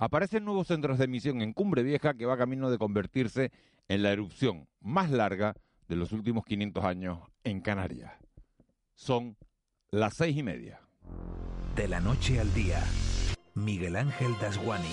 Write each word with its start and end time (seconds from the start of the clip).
Aparecen 0.00 0.44
nuevos 0.44 0.68
centros 0.68 0.96
de 0.96 1.06
emisión 1.06 1.42
en 1.42 1.52
Cumbre 1.52 1.82
Vieja 1.82 2.14
que 2.14 2.24
va 2.24 2.38
camino 2.38 2.70
de 2.70 2.78
convertirse 2.78 3.50
en 3.88 4.04
la 4.04 4.12
erupción 4.12 4.68
más 4.80 5.10
larga 5.10 5.56
de 5.88 5.96
los 5.96 6.12
últimos 6.12 6.44
500 6.44 6.84
años 6.84 7.18
en 7.42 7.60
Canarias. 7.60 8.12
Son 8.94 9.36
las 9.90 10.14
seis 10.14 10.36
y 10.36 10.44
media. 10.44 10.80
De 11.74 11.88
la 11.88 11.98
noche 11.98 12.38
al 12.38 12.54
día, 12.54 12.80
Miguel 13.54 13.96
Ángel 13.96 14.34
Dasguani. 14.40 14.86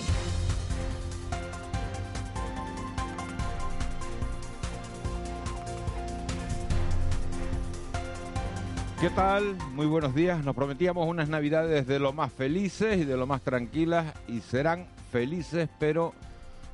¿Qué 9.06 9.10
tal? 9.10 9.56
Muy 9.72 9.86
buenos 9.86 10.16
días. 10.16 10.44
Nos 10.44 10.56
prometíamos 10.56 11.06
unas 11.06 11.28
navidades 11.28 11.86
de 11.86 12.00
lo 12.00 12.12
más 12.12 12.32
felices 12.32 12.98
y 12.98 13.04
de 13.04 13.16
lo 13.16 13.24
más 13.24 13.40
tranquilas 13.40 14.12
y 14.26 14.40
serán 14.40 14.88
felices, 15.12 15.68
pero 15.78 16.12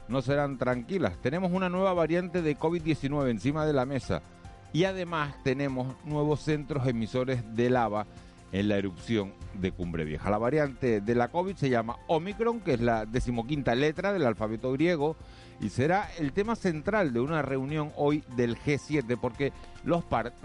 no 0.09 0.23
serán 0.23 0.57
tranquilas. 0.57 1.13
Tenemos 1.21 1.53
una 1.53 1.69
nueva 1.69 1.93
variante 1.93 2.41
de 2.41 2.59
COVID-19 2.59 3.29
encima 3.29 3.67
de 3.67 3.75
la 3.75 3.85
mesa 3.85 4.23
y 4.73 4.85
además 4.85 5.35
tenemos 5.45 5.95
nuevos 6.07 6.41
centros 6.41 6.87
emisores 6.87 7.55
de 7.55 7.69
lava 7.69 8.07
en 8.51 8.67
la 8.67 8.79
erupción 8.79 9.35
de 9.53 9.73
Cumbre 9.73 10.07
Vieja. 10.07 10.31
La 10.31 10.39
variante 10.39 11.03
de 11.03 11.15
la 11.15 11.29
COVID 11.29 11.57
se 11.57 11.69
llama 11.69 11.99
Omicron, 12.07 12.61
que 12.61 12.73
es 12.73 12.81
la 12.81 13.05
decimoquinta 13.05 13.75
letra 13.75 14.11
del 14.11 14.25
alfabeto 14.25 14.73
griego, 14.73 15.17
y 15.63 15.69
será 15.69 16.11
el 16.19 16.33
tema 16.33 16.57
central 16.57 17.13
de 17.13 17.21
una 17.21 17.41
reunión 17.41 17.93
hoy 17.97 18.25
del 18.37 18.59
G7, 18.59 19.17
porque 19.19 19.53
los, 19.85 20.05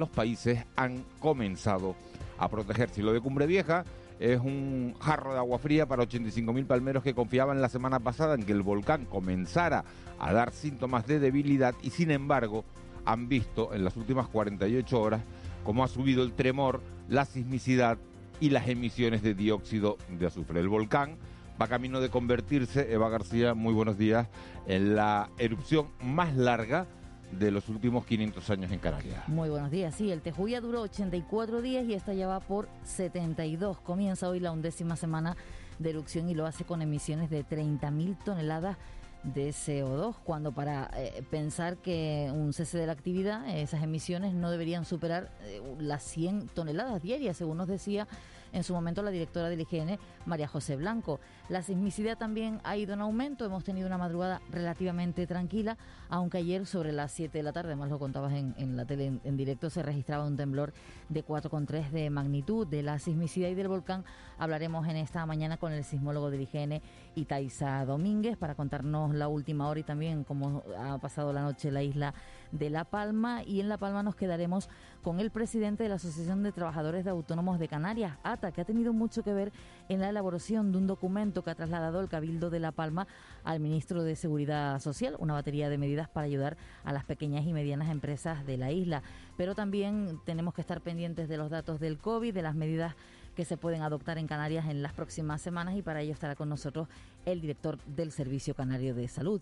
países 0.10 0.64
han 0.76 1.04
comenzado 1.20 1.96
a 2.38 2.48
protegerse. 2.48 3.02
Y 3.02 3.04
lo 3.04 3.14
de 3.14 3.20
Cumbre 3.20 3.48
Vieja 3.48 3.84
es 4.20 4.40
un 4.40 4.96
jarro 5.00 5.34
de 5.34 5.40
agua 5.40 5.58
fría 5.58 5.88
para 5.88 6.04
85.000 6.04 6.68
palmeros 6.68 7.04
que 7.04 7.16
confiaban 7.16 7.62
la 7.62 7.70
semana 7.70 8.00
pasada 8.00 8.36
en 8.36 8.44
que 8.44 8.52
el 8.52 8.62
volcán 8.62 9.06
comenzara 9.06 9.84
a 10.20 10.34
dar 10.34 10.52
síntomas 10.52 11.08
de 11.08 11.20
debilidad 11.20 11.74
y 11.82 11.90
sin 11.90 12.12
embargo 12.12 12.64
han 13.06 13.28
visto 13.28 13.74
en 13.74 13.84
las 13.84 13.98
últimas 13.98 14.28
48 14.28 15.02
horas 15.02 15.22
cómo 15.64 15.84
ha 15.84 15.88
subido 15.88 16.24
el 16.24 16.34
tremor, 16.34 16.82
la 17.10 17.26
sismicidad 17.26 17.98
y 18.40 18.52
las 18.52 18.68
emisiones 18.68 19.24
de 19.24 19.34
dióxido 19.34 19.98
de 20.10 20.28
azufre. 20.28 20.60
El 20.60 20.70
volcán 20.70 21.18
va 21.60 21.68
camino 21.68 22.00
de 22.00 22.10
convertirse, 22.10 22.92
Eva 22.92 23.10
García, 23.10 23.54
muy 23.54 23.74
buenos 23.74 23.98
días, 23.98 24.28
en 24.68 24.96
la 24.96 25.30
erupción 25.38 25.88
más 26.02 26.36
larga 26.36 26.86
de 27.32 27.52
los 27.52 27.68
últimos 27.68 28.06
500 28.06 28.50
años 28.52 28.72
en 28.72 28.80
Canarias. 28.80 29.28
Muy 29.28 29.50
buenos 29.50 29.72
días, 29.72 29.96
sí, 29.96 30.12
el 30.12 30.22
Tejuya 30.22 30.62
duró 30.62 30.82
84 30.82 31.62
días 31.62 31.86
y 31.86 31.94
esta 31.94 32.14
ya 32.14 32.28
va 32.28 32.40
por 32.40 32.70
72. 32.84 33.80
Comienza 33.80 34.30
hoy 34.30 34.40
la 34.40 34.52
undécima 34.52 34.96
semana 34.96 35.36
de 35.80 35.90
erupción 35.90 36.30
y 36.30 36.36
lo 36.36 36.46
hace 36.46 36.64
con 36.64 36.82
emisiones 36.82 37.30
de 37.30 37.46
30.000 37.46 38.18
toneladas 38.24 38.78
de 39.24 39.50
CO2, 39.50 40.16
cuando 40.24 40.54
para 40.54 40.90
eh, 40.96 41.24
pensar 41.30 41.78
que 41.78 42.32
un 42.34 42.54
cese 42.54 42.78
de 42.78 42.86
la 42.86 42.94
actividad, 42.94 43.50
esas 43.50 43.84
emisiones 43.84 44.34
no 44.34 44.52
deberían 44.52 44.86
superar 44.86 45.32
eh, 45.42 45.62
las 45.80 46.04
100 46.04 46.50
toneladas 46.50 47.02
diarias, 47.02 47.36
según 47.36 47.58
nos 47.58 47.68
decía 47.68 48.08
en 48.54 48.64
su 48.64 48.74
momento 48.74 49.02
la 49.02 49.12
directora 49.12 49.50
del 49.50 49.62
IGN, 49.62 49.98
María 50.26 50.48
José 50.48 50.76
Blanco. 50.76 51.20
La 51.50 51.62
sismicidad 51.62 52.18
también 52.18 52.60
ha 52.64 52.78
ido 52.78 52.94
en 52.94 53.02
aumento, 53.02 53.46
hemos 53.46 53.64
tenido 53.64 53.88
una 53.88 53.98
madrugada 53.98 54.42
relativamente 54.52 55.28
tranquila, 55.28 55.78
aunque 56.10 56.40
ayer 56.40 56.66
sobre 56.66 56.92
las 56.92 57.12
7 57.12 57.38
de 57.38 57.44
la 57.44 57.54
tarde, 57.54 57.70
además 57.70 57.90
lo 57.90 58.00
contabas 58.00 58.34
en, 58.34 58.78
la 58.78 58.86
tele 58.86 59.20
en, 59.24 59.38
directo, 59.38 59.70
se 59.70 59.84
registraba 59.84 60.26
un 60.26 60.36
temblor 60.36 60.74
de 61.10 61.26
4,3 61.26 61.90
de 61.92 62.10
magnitud 62.10 62.68
de 62.68 62.84
la 62.84 63.00
sismicidad 63.00 63.50
y 63.50 63.56
del 63.56 63.68
volcán. 63.68 64.04
Hablaremos 64.38 64.88
en 64.88 64.98
esta 64.98 65.26
mañana 65.26 65.58
con 65.58 65.72
el 65.72 65.84
sismólogo 65.84 66.30
del 66.30 66.42
IGN, 66.42 66.82
Itaiza 67.16 67.86
Domínguez, 67.86 68.38
para 68.38 68.56
contarnos 68.56 69.14
la 69.16 69.28
última 69.28 69.68
hora 69.68 69.80
y 69.80 69.84
también 69.84 70.24
cómo 70.24 70.64
ha 70.78 70.98
pasado 70.98 71.34
la 71.34 71.42
noche 71.42 71.70
en 71.70 71.74
la 71.74 71.84
isla 71.84 72.14
de 72.52 72.70
La 72.70 72.86
Palma. 72.86 73.44
Y 73.44 73.60
en 73.60 73.70
La 73.70 73.78
Palma 73.78 74.04
nos 74.04 74.16
quedaremos 74.16 74.70
con 75.04 75.20
el 75.20 75.32
presidente 75.32 75.84
de 75.84 75.90
la 75.90 75.96
Asociación 75.96 76.44
de 76.44 76.52
Trabajadores 76.52 77.06
de 77.06 77.12
Autónomos 77.12 77.60
de 77.60 77.68
Canarias, 77.68 78.18
ATA, 78.24 78.52
que 78.52 78.62
ha 78.62 78.66
tenido 78.66 78.94
mucho 78.94 79.24
que 79.24 79.34
ver 79.34 79.52
en 79.90 80.02
la 80.02 80.10
elaboración 80.10 80.72
de 80.72 80.78
un 80.78 80.88
documento 80.88 81.44
que 81.44 81.52
ha 81.52 81.56
trasladado 81.56 82.02
el 82.02 82.10
Cabildo 82.10 82.50
de 82.50 82.60
La 82.60 82.72
Palma 82.72 83.08
al 83.44 83.60
ministro 83.60 84.04
de 84.04 84.16
Seguridad 84.16 84.80
Social, 84.82 85.16
una 85.20 85.34
batería 85.34 85.70
de 85.70 85.78
medidas 85.78 86.10
para 86.10 86.26
ayudar 86.26 86.58
a 86.84 86.92
las 86.92 87.06
pequeñas 87.06 87.46
y 87.46 87.54
medianas 87.54 87.90
empresas 87.90 88.46
de 88.46 88.58
la 88.58 88.72
isla. 88.72 89.02
Pero 89.38 89.56
también 89.56 90.20
tenemos 90.26 90.54
que 90.54 90.62
estar 90.62 90.82
pendientes 90.82 91.30
de 91.30 91.38
los 91.38 91.50
datos 91.50 91.80
del 91.80 91.98
COVID, 91.98 92.34
de 92.34 92.42
las 92.42 92.56
medidas 92.56 92.96
que 93.38 93.46
se 93.46 93.56
pueden 93.56 93.84
adoptar 93.84 94.18
en 94.18 94.26
Canarias 94.26 94.66
en 94.66 94.82
las 94.82 94.94
próximas 94.94 95.44
semanas 95.44 95.76
y 95.78 95.84
para 95.84 96.02
ello 96.02 96.12
estará 96.12 96.36
con 96.36 96.50
nosotros 96.50 96.88
el 97.24 97.40
director 97.40 97.78
del 97.86 98.12
Servicio 98.12 98.56
Canario 98.56 98.96
de 98.96 99.08
Salud. 99.08 99.42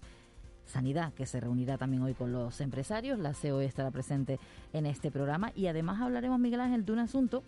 Sanidad, 0.65 1.13
que 1.13 1.25
se 1.25 1.39
reunirá 1.39 1.77
también 1.77 2.03
hoy 2.03 2.13
con 2.13 2.31
los 2.31 2.59
empresarios. 2.61 3.19
La 3.19 3.33
COE 3.33 3.65
estará 3.65 3.91
presente 3.91 4.39
en 4.73 4.85
este 4.85 5.11
programa 5.11 5.51
y 5.55 5.67
además 5.67 6.01
hablaremos, 6.01 6.39
Miguel 6.39 6.61
Ángel, 6.61 6.85
de 6.85 6.91
un 6.91 6.99
asunto 6.99 7.43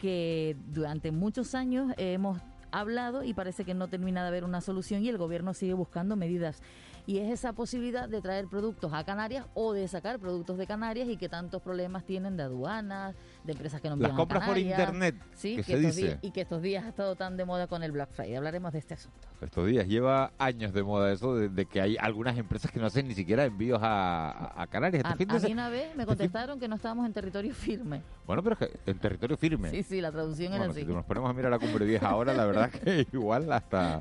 que 0.00 0.56
durante 0.72 1.10
muchos 1.10 1.54
años 1.54 1.92
hemos 1.96 2.38
hablado 2.70 3.22
y 3.22 3.32
parece 3.32 3.64
que 3.64 3.74
no 3.74 3.88
termina 3.88 4.22
de 4.22 4.28
haber 4.28 4.44
una 4.44 4.60
solución 4.60 5.02
y 5.02 5.08
el 5.08 5.18
gobierno 5.18 5.54
sigue 5.54 5.74
buscando 5.74 6.16
medidas 6.16 6.62
y 7.06 7.18
es 7.18 7.30
esa 7.30 7.52
posibilidad 7.52 8.08
de 8.08 8.20
traer 8.20 8.48
productos 8.48 8.92
a 8.92 9.04
Canarias 9.04 9.46
o 9.54 9.72
de 9.72 9.86
sacar 9.86 10.18
productos 10.18 10.58
de 10.58 10.66
Canarias 10.66 11.08
y 11.08 11.16
que 11.16 11.28
tantos 11.28 11.62
problemas 11.62 12.04
tienen 12.04 12.36
de 12.36 12.42
aduanas, 12.42 13.14
de 13.44 13.52
empresas 13.52 13.80
que 13.80 13.88
no 13.88 13.96
Las 13.96 14.12
compras 14.12 14.46
por 14.46 14.58
internet, 14.58 15.14
sí, 15.34 15.56
que, 15.56 15.62
se 15.62 15.78
dice. 15.78 16.18
y 16.20 16.32
que 16.32 16.40
estos 16.40 16.62
días 16.62 16.84
ha 16.84 16.88
estado 16.88 17.14
tan 17.14 17.36
de 17.36 17.44
moda 17.44 17.68
con 17.68 17.84
el 17.84 17.92
Black 17.92 18.10
Friday. 18.10 18.34
Hablaremos 18.34 18.72
de 18.72 18.80
este 18.80 18.94
asunto. 18.94 19.28
Estos 19.40 19.66
días 19.66 19.86
lleva 19.86 20.32
años 20.38 20.72
de 20.72 20.82
moda 20.82 21.12
eso, 21.12 21.36
de, 21.36 21.66
que 21.66 21.80
hay 21.80 21.96
algunas 22.00 22.36
empresas 22.36 22.72
que 22.72 22.80
no 22.80 22.86
hacen 22.86 23.06
ni 23.06 23.14
siquiera 23.14 23.44
envíos 23.44 23.80
a, 23.82 24.66
Canarias. 24.70 25.04
Este 25.04 25.24
a, 25.32 25.38
mí 25.38 25.52
una 25.52 25.68
vez 25.68 25.94
me 25.94 26.02
este 26.02 26.06
contestaron 26.06 26.58
que 26.58 26.66
no 26.66 26.74
estábamos 26.74 27.06
en 27.06 27.12
territorio 27.12 27.54
firme. 27.54 28.02
Bueno, 28.26 28.42
pero 28.42 28.56
es 28.58 28.58
que 28.58 28.90
en 28.90 28.98
territorio 28.98 29.36
firme. 29.36 29.70
Sí, 29.70 29.84
sí, 29.84 30.00
la 30.00 30.10
traducción 30.10 30.52
era 30.52 30.64
así. 30.64 30.80
Si 30.80 30.86
nos 30.86 31.04
ponemos 31.04 31.30
a 31.30 31.32
mirar 31.32 31.52
la 31.52 31.60
cumbre 31.60 31.84
vieja 31.84 32.08
ahora, 32.08 32.34
la 32.34 32.44
verdad 32.46 32.70
que 32.84 33.06
igual 33.12 33.52
hasta, 33.52 34.00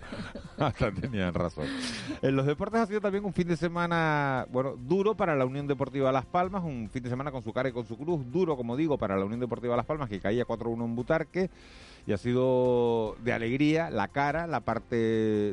hasta 0.58 0.92
tenían 0.92 1.34
razón. 1.34 1.68
En 2.22 2.36
los 2.36 2.46
deportes 2.48 2.82
ha 2.82 2.88
sido 2.88 2.95
también 3.02 3.26
un 3.26 3.34
fin 3.34 3.48
de 3.48 3.58
semana, 3.58 4.48
bueno, 4.52 4.76
duro 4.78 5.16
para 5.16 5.36
la 5.36 5.46
Unión 5.46 5.68
Deportiva 5.68 6.12
Las 6.12 6.26
Palmas, 6.26 6.64
un 6.64 6.90
fin 6.92 7.04
de 7.04 7.10
semana 7.10 7.32
con 7.32 7.42
su 7.44 7.54
cara 7.54 7.70
y 7.70 7.72
con 7.72 7.86
su 7.86 7.98
cruz, 7.98 8.22
duro, 8.32 8.56
como 8.56 8.76
digo, 8.76 8.98
para 8.98 9.18
la 9.18 9.26
Unión 9.26 9.40
Deportiva 9.40 9.76
Las 9.76 9.86
Palmas, 9.86 10.10
que 10.10 10.20
caía 10.20 10.46
4-1 10.46 10.86
en 10.86 10.96
Butarque, 10.96 11.50
y 12.06 12.14
ha 12.14 12.18
sido 12.18 13.16
de 13.24 13.34
alegría 13.34 13.90
la 13.90 14.08
cara, 14.08 14.48
la 14.48 14.62
parte 14.62 14.96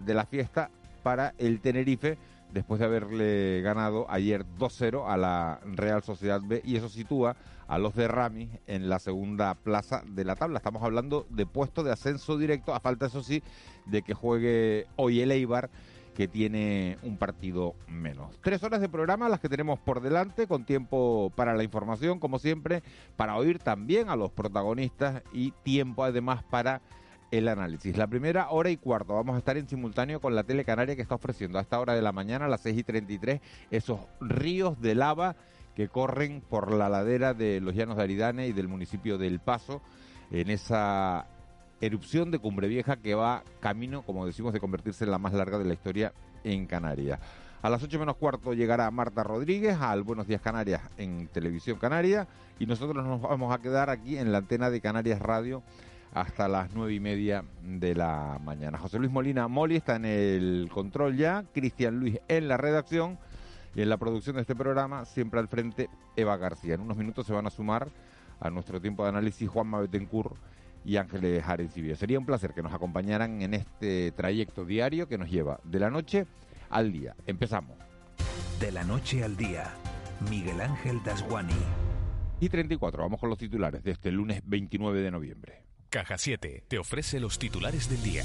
de 0.01 0.15
la 0.15 0.27
fiesta 0.27 0.71
para 1.03 1.35
el 1.39 1.61
Tenerife, 1.61 2.19
después 2.53 2.79
de 2.81 2.87
haberle 2.87 3.63
ganado 3.63 4.07
ayer 4.11 4.45
2-0 4.59 5.05
a 5.09 5.17
la 5.17 5.61
Real 5.65 6.03
Sociedad 6.03 6.41
B, 6.45 6.63
y 6.65 6.77
eso 6.77 6.89
sitúa 6.89 7.37
a 7.67 7.79
los 7.79 7.95
de 7.95 8.07
Ramis 8.07 8.51
en 8.67 8.91
la 8.91 8.99
segunda 8.99 9.55
plaza 9.55 10.03
de 10.07 10.25
la 10.25 10.37
tabla. 10.37 10.59
Estamos 10.59 10.83
hablando 10.83 11.27
de 11.31 11.47
puesto 11.47 11.83
de 11.83 11.93
ascenso 11.93 12.37
directo, 12.37 12.75
a 12.75 12.81
falta, 12.81 13.07
eso 13.07 13.23
sí, 13.23 13.43
de 13.87 14.03
que 14.03 14.13
juegue 14.13 14.87
hoy 14.97 15.21
el 15.21 15.31
Eibar 15.31 15.71
que 16.15 16.28
tiene 16.28 16.99
un 17.03 17.17
partido 17.17 17.75
menos. 17.89 18.39
Tres 18.43 18.62
horas 18.62 18.81
de 18.81 18.89
programa 18.89 19.28
las 19.28 19.41
que 19.41 19.49
tenemos 19.49 19.78
por 19.78 20.00
delante, 20.00 20.47
con 20.47 20.65
tiempo 20.65 21.33
para 21.34 21.55
la 21.55 21.65
información, 21.65 22.19
como 22.19 22.39
siempre, 22.39 22.83
para 23.17 23.37
oír 23.37 23.59
también 23.59 24.09
a 24.09 24.17
los 24.17 24.31
protagonistas 24.31 25.23
y 25.33 25.53
tiempo 25.62 26.05
además 26.05 26.43
para 26.45 26.83
el 27.31 27.49
análisis. 27.49 27.97
La 27.97 28.06
primera 28.06 28.50
hora 28.50 28.71
y 28.71 28.77
cuarto 28.77 29.15
vamos 29.15 29.34
a 29.34 29.39
estar 29.39 29.56
en 29.56 29.67
simultáneo 29.67 30.21
con 30.21 30.34
la 30.34 30.45
Tele 30.45 30.65
Canaria 30.65 30.95
que 30.95 31.03
está 31.03 31.15
ofreciendo 31.15 31.59
a 31.59 31.62
esta 31.62 31.81
hora 31.81 31.95
de 31.95 32.03
la 32.03 32.12
mañana, 32.12 32.44
a 32.44 32.49
las 32.49 32.61
6 32.61 32.79
y 32.79 32.84
33, 32.84 33.41
esos 33.71 34.00
ríos 34.21 34.81
de 34.81 34.94
lava 34.94 35.34
que 35.75 35.89
corren 35.89 36.43
por 36.43 36.73
la 36.73 36.91
ladera 36.91 37.33
de 37.33 37.61
los 37.61 37.75
Llanos 37.75 37.97
de 37.97 38.03
Aridane 38.03 38.49
y 38.49 38.53
del 38.53 38.69
municipio 38.69 39.17
del 39.17 39.41
Paso 39.41 39.81
en 40.31 40.50
esa 40.50 41.27
erupción 41.82 42.31
de 42.31 42.38
Cumbre 42.38 42.69
Vieja 42.69 42.97
que 42.97 43.15
va 43.15 43.43
camino, 43.60 44.03
como 44.03 44.25
decimos, 44.25 44.53
de 44.53 44.60
convertirse 44.60 45.04
en 45.04 45.10
la 45.10 45.19
más 45.19 45.32
larga 45.32 45.59
de 45.59 45.65
la 45.65 45.75
historia 45.75 46.12
en 46.44 46.67
Canarias. 46.67 47.19
A 47.61 47.69
las 47.69 47.82
8 47.82 47.99
menos 47.99 48.17
cuarto 48.17 48.55
llegará 48.55 48.90
Marta 48.90 49.25
Rodríguez 49.25 49.76
al 49.81 50.02
Buenos 50.05 50.29
Días 50.29 50.40
Canarias 50.40 50.81
en 50.96 51.26
Televisión 51.29 51.79
Canaria 51.79 52.26
y 52.58 52.67
nosotros 52.67 53.05
nos 53.05 53.20
vamos 53.20 53.52
a 53.52 53.58
quedar 53.58 53.90
aquí 53.90 54.17
en 54.17 54.31
la 54.32 54.38
antena 54.38 54.70
de 54.70 54.81
Canarias 54.81 55.20
Radio 55.20 55.62
hasta 56.14 56.46
las 56.46 56.73
nueve 56.73 56.94
y 56.94 57.00
media 57.00 57.44
de 57.62 57.96
la 57.96 58.38
mañana. 58.44 58.78
José 58.78 58.99
Luis 58.99 59.11
Molina 59.11 59.49
Moli 59.49 59.76
está 59.76 59.96
en 59.96 60.05
el 60.05 60.70
control 60.73 61.17
ya, 61.17 61.44
Cristian 61.52 61.99
Luis 61.99 62.20
en 62.28 62.46
la 62.46 62.58
redacción 62.58 63.19
y 63.75 63.82
en 63.82 63.88
la 63.88 63.96
producción 63.96 64.37
de 64.37 64.43
este 64.43 64.55
programa, 64.55 65.05
siempre 65.05 65.40
al 65.40 65.49
frente 65.49 65.88
Eva 66.14 66.37
García. 66.37 66.75
En 66.75 66.82
unos 66.82 66.96
minutos 66.96 67.26
se 67.26 67.32
van 67.32 67.46
a 67.46 67.50
sumar 67.50 67.88
a 68.38 68.50
nuestro 68.50 68.81
tiempo 68.81 69.02
de 69.02 69.08
análisis 69.08 69.49
Juanma 69.49 69.81
Betancourt 69.81 70.37
y 70.84 70.96
Ángeles 70.96 71.44
Arencibia. 71.46 71.96
Sería 71.96 72.19
un 72.19 72.26
placer 72.26 72.52
que 72.55 72.62
nos 72.62 72.73
acompañaran 72.73 73.43
en 73.43 73.55
este 73.55 74.12
trayecto 74.12 74.64
diario 74.64 75.08
que 75.08 75.19
nos 75.19 75.31
lleva 75.31 75.61
de 75.64 75.79
la 75.79 75.90
noche 75.90 76.26
al 76.70 76.93
día. 76.93 77.14
Empezamos. 77.26 77.76
De 78.61 78.73
la 78.73 78.84
noche 78.84 79.25
al 79.25 79.37
día, 79.37 79.75
Miguel 80.31 80.61
Ángel 80.61 81.02
Dasguani. 81.05 81.52
Y 82.40 82.49
34, 82.49 83.02
vamos 83.02 83.20
con 83.20 83.29
los 83.29 83.38
titulares 83.38 83.82
de 83.84 83.93
este 83.93 84.11
lunes 84.11 84.43
29 84.44 85.00
de 85.00 85.11
noviembre. 85.11 85.62
Caja 85.90 86.19
7 86.19 86.64
te 86.67 86.79
ofrece 86.79 87.20
los 87.20 87.38
titulares 87.38 87.88
del 87.88 88.02
día. 88.02 88.25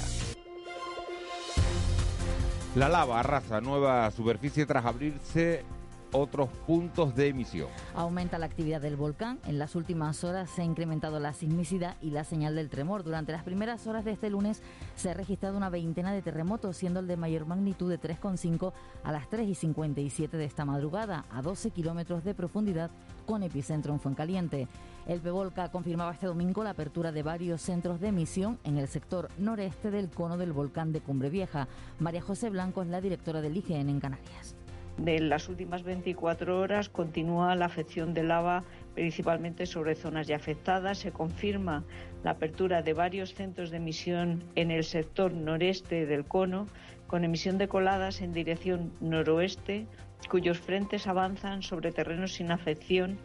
La 2.74 2.88
lava 2.88 3.20
arrasa 3.20 3.60
nueva 3.60 4.10
superficie 4.10 4.64
tras 4.66 4.84
abrirse 4.84 5.64
otros 6.12 6.48
puntos 6.66 7.14
de 7.14 7.28
emisión. 7.28 7.68
Aumenta 7.94 8.38
la 8.38 8.46
actividad 8.46 8.80
del 8.80 8.96
volcán. 8.96 9.38
En 9.46 9.58
las 9.58 9.74
últimas 9.74 10.24
horas 10.24 10.50
se 10.50 10.62
ha 10.62 10.64
incrementado 10.64 11.20
la 11.20 11.32
sismicidad 11.32 11.96
y 12.00 12.10
la 12.10 12.24
señal 12.24 12.54
del 12.54 12.70
tremor. 12.70 13.04
Durante 13.04 13.32
las 13.32 13.42
primeras 13.42 13.86
horas 13.86 14.04
de 14.04 14.12
este 14.12 14.30
lunes 14.30 14.62
se 14.96 15.10
ha 15.10 15.14
registrado 15.14 15.56
una 15.56 15.70
veintena 15.70 16.12
de 16.12 16.22
terremotos, 16.22 16.76
siendo 16.76 17.00
el 17.00 17.06
de 17.06 17.16
mayor 17.16 17.46
magnitud 17.46 17.90
de 17.90 18.00
3,5 18.00 18.72
a 19.04 19.12
las 19.12 19.28
3 19.28 19.48
y 19.48 19.54
57 19.54 20.36
de 20.36 20.44
esta 20.44 20.64
madrugada, 20.64 21.24
a 21.30 21.42
12 21.42 21.70
kilómetros 21.70 22.24
de 22.24 22.34
profundidad, 22.34 22.90
con 23.26 23.42
epicentro 23.42 23.92
en 23.92 24.00
Fuencaliente. 24.00 24.68
El 25.06 25.20
Pevolca 25.20 25.70
confirmaba 25.70 26.12
este 26.12 26.26
domingo 26.26 26.62
la 26.62 26.70
apertura 26.70 27.12
de 27.12 27.22
varios 27.22 27.62
centros 27.62 27.98
de 28.00 28.08
emisión 28.08 28.58
en 28.64 28.76
el 28.76 28.88
sector 28.88 29.30
noreste 29.38 29.90
del 29.90 30.10
cono 30.10 30.36
del 30.36 30.52
volcán 30.52 30.92
de 30.92 31.00
Cumbre 31.00 31.30
Vieja. 31.30 31.66
María 31.98 32.20
José 32.20 32.50
Blanco 32.50 32.82
es 32.82 32.88
la 32.88 33.00
directora 33.00 33.40
del 33.40 33.56
IGN 33.56 33.88
en 33.88 34.00
Canarias. 34.00 34.57
De 34.98 35.20
las 35.20 35.48
últimas 35.48 35.84
24 35.84 36.58
horas 36.58 36.88
continúa 36.88 37.54
la 37.54 37.66
afección 37.66 38.14
de 38.14 38.24
lava 38.24 38.64
principalmente 38.94 39.64
sobre 39.64 39.94
zonas 39.94 40.26
ya 40.26 40.34
afectadas. 40.34 40.98
Se 40.98 41.12
confirma 41.12 41.84
la 42.24 42.32
apertura 42.32 42.82
de 42.82 42.94
varios 42.94 43.32
centros 43.32 43.70
de 43.70 43.76
emisión 43.76 44.42
en 44.56 44.72
el 44.72 44.82
sector 44.82 45.32
noreste 45.32 46.04
del 46.04 46.24
cono, 46.24 46.66
con 47.06 47.22
emisión 47.22 47.58
de 47.58 47.68
coladas 47.68 48.20
en 48.22 48.32
dirección 48.32 48.92
noroeste, 49.00 49.86
cuyos 50.28 50.58
frentes 50.58 51.06
avanzan 51.06 51.62
sobre 51.62 51.92
terrenos 51.92 52.32
sin 52.34 52.50
afección 52.50 53.18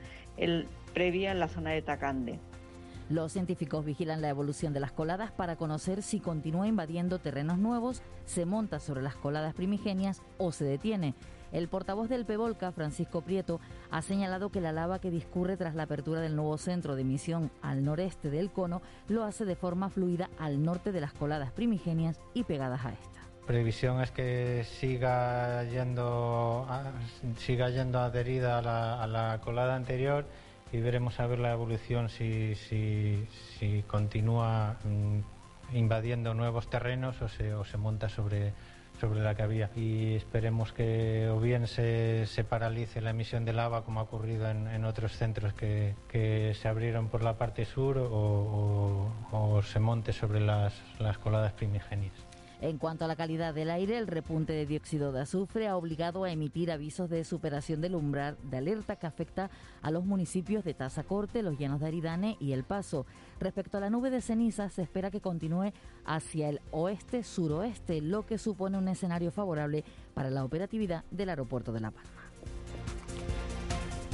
previa 0.94 1.31
en 1.31 1.40
la 1.40 1.48
zona 1.48 1.72
de 1.72 1.81
Tacande. 1.81 2.40
Los 3.10 3.34
científicos 3.34 3.84
vigilan 3.84 4.22
la 4.22 4.30
evolución 4.30 4.74
de 4.74 4.80
las 4.80 4.92
coladas 4.92 5.31
para 5.31 5.56
conocer 5.56 6.04
si 6.04 6.20
continúa 6.20 6.68
invadiendo 6.68 7.20
terrenos 7.20 7.58
nuevos, 7.58 8.04
se 8.25 8.46
monta 8.46 8.80
sobre 8.80 9.02
las 9.02 9.16
coladas 9.16 9.56
primigenias 9.56 10.22
o 10.38 10.52
se 10.52 10.66
detiene. 10.66 11.16
El 11.53 11.67
portavoz 11.67 12.09
del 12.09 12.25
PEVOLCA, 12.25 12.71
Francisco 12.71 13.21
Prieto, 13.21 13.61
ha 13.91 14.01
señalado 14.01 14.50
que 14.50 14.59
la 14.59 14.71
lava 14.71 15.00
que 15.00 15.11
discurre 15.11 15.55
tras 15.55 15.75
la 15.75 15.83
apertura 15.83 16.19
del 16.19 16.35
nuevo 16.35 16.57
centro 16.57 16.95
de 16.95 17.03
emisión 17.03 17.51
al 17.61 17.85
noreste 17.85 18.31
del 18.31 18.51
cono 18.51 18.81
lo 19.07 19.23
hace 19.23 19.45
de 19.45 19.55
forma 19.55 19.91
fluida 19.91 20.31
al 20.39 20.63
norte 20.63 20.91
de 20.91 21.00
las 21.00 21.13
coladas 21.13 21.51
primigenias 21.51 22.19
y 22.33 22.44
pegadas 22.44 22.83
a 22.85 22.94
esta. 22.94 23.21
Previsión 23.45 24.01
es 24.01 24.09
que 24.09 24.63
siga 24.63 25.63
yendo, 25.65 26.65
siga 27.38 27.69
yendo 27.69 28.00
adherida 28.00 28.57
a 28.57 29.05
la, 29.05 29.39
colada 29.44 29.75
anterior 29.75 30.25
y 30.71 30.79
veremos 30.79 31.19
a 31.19 31.27
ver 31.27 31.38
la 31.38 31.51
evolución 31.51 32.09
si, 32.09 32.55
si, 32.55 33.83
continúa 33.85 34.77
mm, 34.83 35.75
invadiendo 35.77 36.33
nuevos 36.33 36.67
terrenos 36.67 37.21
o 37.21 37.27
se 37.27 37.77
monta 37.77 38.09
sobre 38.09 38.53
sobre 39.03 39.19
la 39.19 39.35
que 39.35 39.44
había 39.44 39.69
y 39.75 40.15
esperemos 40.15 40.71
que 40.71 41.27
o 41.27 41.38
bien 41.38 41.67
se, 41.67 42.25
se 42.25 42.45
paralice 42.45 43.01
la 43.01 43.09
emisión 43.09 43.44
de 43.44 43.51
lava 43.51 43.83
como 43.83 44.00
ha 44.00 44.03
ocurrido 44.03 44.50
en, 44.50 44.69
en 44.69 44.85
otros 44.85 45.11
centros 45.17 45.53
que, 45.53 45.95
que, 46.07 46.53
se 46.53 46.69
abrieron 46.69 47.09
por 47.09 47.21
la 47.21 47.38
parte 47.38 47.65
sur 47.65 47.97
o, 47.97 49.11
o, 49.33 49.61
se 49.61 49.81
monte 49.81 50.13
sobre 50.13 50.39
las, 50.39 50.73
las 51.00 51.17
coladas 51.17 51.51
primigenias. 51.51 52.13
En 52.63 52.77
cuanto 52.77 53.04
a 53.04 53.10
la 53.10 53.18
calidad 53.18 53.54
del 53.54 53.69
aire, 53.69 53.98
el 53.98 54.07
repunte 54.07 54.54
de 54.54 54.65
dióxido 54.65 55.12
de 55.12 55.19
azufre 55.19 55.68
ha 55.68 55.75
obligado 55.75 56.24
a 56.24 56.31
emitir 56.31 56.71
avisos 56.71 57.10
de 57.10 57.25
superación 57.25 57.81
del 57.81 57.94
umbral 57.94 58.38
de 58.42 58.56
alerta 58.56 58.95
que 58.95 59.06
afecta 59.06 59.50
a 59.81 59.92
los 59.92 60.06
municipios 60.06 60.63
de 60.63 60.74
Tazacorte, 60.74 61.44
Los 61.44 61.60
Llanos 61.60 61.81
de 61.81 61.88
Aridane 61.88 62.38
y 62.39 62.54
El 62.54 62.63
Paso. 62.63 63.06
Respecto 63.38 63.77
a 63.77 63.81
la 63.81 63.89
nube 63.89 64.12
de 64.12 64.21
ceniza, 64.21 64.69
se 64.69 64.81
espera 64.81 65.12
que 65.12 65.19
continúe 65.19 65.74
hacia 66.06 66.48
el 66.48 66.62
oeste-suroeste, 66.71 68.00
lo 68.00 68.25
que 68.25 68.38
supone 68.38 68.77
un 68.77 68.88
escenario 68.88 69.31
favorable 69.31 69.83
para 70.13 70.30
la 70.30 70.45
operatividad 70.45 71.04
del 71.12 71.31
aeropuerto 71.31 71.74
de 71.74 71.81
La 71.81 71.92
Palma. 71.92 72.23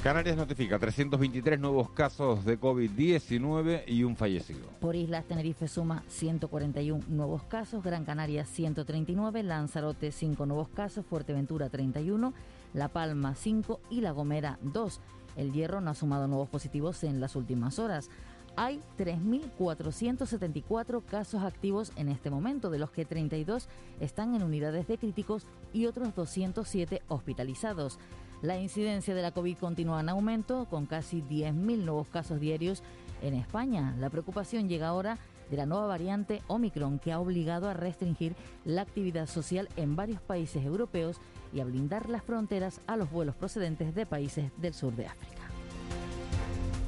Canarias 0.03 0.35
notifica 0.37 0.79
323 0.79 1.59
nuevos 1.59 1.91
casos 1.91 2.45
de 2.45 2.57
COVID-19 2.57 3.83
y 3.85 4.05
un 4.05 4.15
fallecido. 4.15 4.69
Por 4.79 4.95
islas, 4.95 5.25
Tenerife 5.25 5.67
suma 5.67 6.05
141 6.07 7.03
nuevos 7.09 7.43
casos, 7.43 7.83
Gran 7.83 8.05
Canaria 8.05 8.45
139, 8.45 9.43
Lanzarote 9.43 10.13
5 10.13 10.45
nuevos 10.45 10.69
casos, 10.69 11.05
Fuerteventura 11.05 11.67
31, 11.67 12.33
La 12.73 12.87
Palma 12.87 13.35
5 13.35 13.81
y 13.89 13.99
La 13.99 14.11
Gomera 14.11 14.57
2. 14.61 15.01
El 15.35 15.51
Hierro 15.51 15.81
no 15.81 15.91
ha 15.91 15.95
sumado 15.95 16.29
nuevos 16.29 16.47
positivos 16.47 17.03
en 17.03 17.19
las 17.19 17.35
últimas 17.35 17.77
horas. 17.77 18.09
Hay 18.55 18.79
3.474 18.97 21.03
casos 21.03 21.43
activos 21.43 21.91
en 21.97 22.07
este 22.07 22.29
momento, 22.29 22.69
de 22.69 22.79
los 22.79 22.91
que 22.91 23.03
32 23.03 23.67
están 23.99 24.33
en 24.33 24.43
unidades 24.43 24.87
de 24.87 24.97
críticos 24.97 25.45
y 25.73 25.87
otros 25.87 26.15
207 26.15 27.01
hospitalizados. 27.09 27.99
La 28.41 28.57
incidencia 28.57 29.13
de 29.13 29.21
la 29.21 29.31
COVID 29.31 29.57
continúa 29.57 29.99
en 29.99 30.07
aumento, 30.07 30.65
con 30.69 30.85
casi 30.85 31.21
10.000 31.21 31.83
nuevos 31.83 32.07
casos 32.07 32.39
diarios 32.39 32.83
en 33.21 33.33
España. 33.33 33.93
La 33.99 34.09
preocupación 34.09 34.69
llega 34.69 34.87
ahora 34.87 35.17
de 35.51 35.57
la 35.57 35.65
nueva 35.65 35.87
variante 35.87 36.41
Omicron, 36.47 36.99
que 36.99 37.11
ha 37.11 37.19
obligado 37.19 37.67
a 37.67 37.73
restringir 37.73 38.35
la 38.63 38.83
actividad 38.83 39.27
social 39.27 39.67
en 39.75 39.97
varios 39.97 40.21
países 40.21 40.63
europeos 40.63 41.17
y 41.51 41.59
a 41.59 41.65
blindar 41.65 42.09
las 42.09 42.23
fronteras 42.23 42.79
a 42.87 42.95
los 42.95 43.11
vuelos 43.11 43.35
procedentes 43.35 43.93
de 43.93 44.05
países 44.05 44.51
del 44.57 44.73
sur 44.73 44.95
de 44.95 45.07
África. 45.07 45.41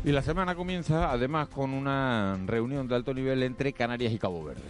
Y 0.06 0.14
la 0.14 0.22
semana 0.22 0.56
comienza 0.56 1.12
además 1.12 1.50
con 1.50 1.74
una 1.74 2.40
reunión 2.46 2.88
de 2.88 2.96
alto 2.96 3.14
nivel 3.14 3.44
entre 3.44 3.74
Canarias 3.74 4.14
y 4.14 4.18
Cabo 4.18 4.44
Verde. 4.44 4.62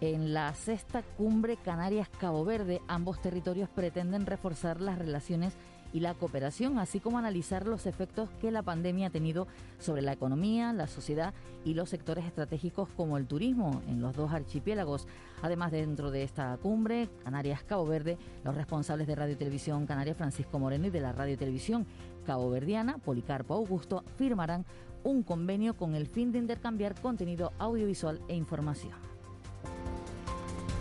En 0.00 0.34
la 0.34 0.52
sexta 0.54 1.02
cumbre 1.16 1.56
Canarias-Cabo 1.56 2.44
Verde, 2.44 2.82
ambos 2.88 3.22
territorios 3.22 3.68
pretenden 3.68 4.26
reforzar 4.26 4.80
las 4.80 4.98
relaciones 4.98 5.54
y 5.94 6.00
la 6.00 6.12
cooperación, 6.12 6.78
así 6.78 6.98
como 6.98 7.18
analizar 7.18 7.66
los 7.66 7.86
efectos 7.86 8.28
que 8.40 8.50
la 8.50 8.62
pandemia 8.62 9.06
ha 9.06 9.10
tenido 9.10 9.46
sobre 9.78 10.02
la 10.02 10.12
economía, 10.12 10.72
la 10.72 10.88
sociedad 10.88 11.32
y 11.64 11.74
los 11.74 11.88
sectores 11.88 12.26
estratégicos 12.26 12.88
como 12.96 13.16
el 13.16 13.26
turismo 13.26 13.80
en 13.88 14.00
los 14.02 14.14
dos 14.14 14.32
archipiélagos. 14.32 15.06
Además, 15.40 15.70
dentro 15.70 16.10
de 16.10 16.24
esta 16.24 16.56
cumbre, 16.58 17.08
Canarias-Cabo 17.22 17.86
Verde, 17.86 18.18
los 18.42 18.56
responsables 18.56 19.06
de 19.06 19.14
Radio 19.14 19.34
y 19.34 19.36
Televisión 19.36 19.86
Canarias, 19.86 20.16
Francisco 20.16 20.58
Moreno, 20.58 20.88
y 20.88 20.90
de 20.90 21.00
la 21.00 21.12
Radio 21.12 21.34
y 21.34 21.38
Televisión 21.38 21.86
Cabo 22.26 22.50
Verdiana, 22.50 22.98
Policarpo 22.98 23.54
Augusto, 23.54 24.02
firmarán 24.16 24.66
un 25.04 25.22
convenio 25.22 25.76
con 25.76 25.94
el 25.94 26.08
fin 26.08 26.32
de 26.32 26.38
intercambiar 26.38 27.00
contenido 27.00 27.52
audiovisual 27.58 28.20
e 28.26 28.34
información. 28.34 29.13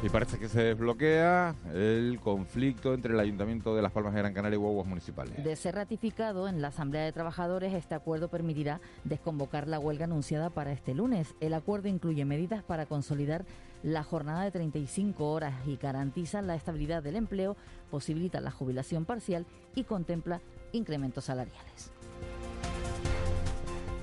Y 0.03 0.09
parece 0.09 0.38
que 0.38 0.50
se 0.50 0.61
desbloquea 0.61 1.55
el 1.73 2.19
conflicto 2.21 2.94
entre 2.94 3.13
el 3.13 3.19
Ayuntamiento 3.21 3.73
de 3.73 3.81
Las 3.81 3.94
Palmas 3.94 4.13
de 4.13 4.19
Gran 4.19 4.33
Canaria 4.33 4.57
y 4.57 4.60
Guaguas 4.60 4.86
Municipales. 4.86 5.41
De 5.41 5.55
ser 5.55 5.75
ratificado 5.75 6.50
en 6.50 6.62
la 6.62 6.67
Asamblea 6.67 7.05
de 7.05 7.13
Trabajadores, 7.13 7.74
este 7.74 7.95
acuerdo 7.95 8.27
permitirá 8.27 8.81
desconvocar 9.05 9.65
la 9.65 9.79
huelga 9.79 10.03
anunciada 10.03 10.50
para 10.50 10.74
este 10.74 10.93
lunes. 10.93 11.36
El 11.39 11.53
acuerdo 11.53 11.88
incluye 11.88 12.25
medidas 12.25 12.63
para 12.63 12.86
consolidar 12.86 13.45
la 13.81 14.03
jornada 14.03 14.43
de 14.43 14.51
35 14.51 15.31
horas 15.31 15.53
y 15.65 15.77
garantiza 15.77 16.41
la 16.41 16.55
estabilidad 16.55 17.01
del 17.01 17.15
empleo, 17.15 17.55
posibilita 17.89 18.41
la 18.41 18.51
jubilación 18.51 19.05
parcial 19.05 19.45
y 19.74 19.86
contempla 19.86 20.41
incrementos 20.74 21.24
salariales. 21.24 21.93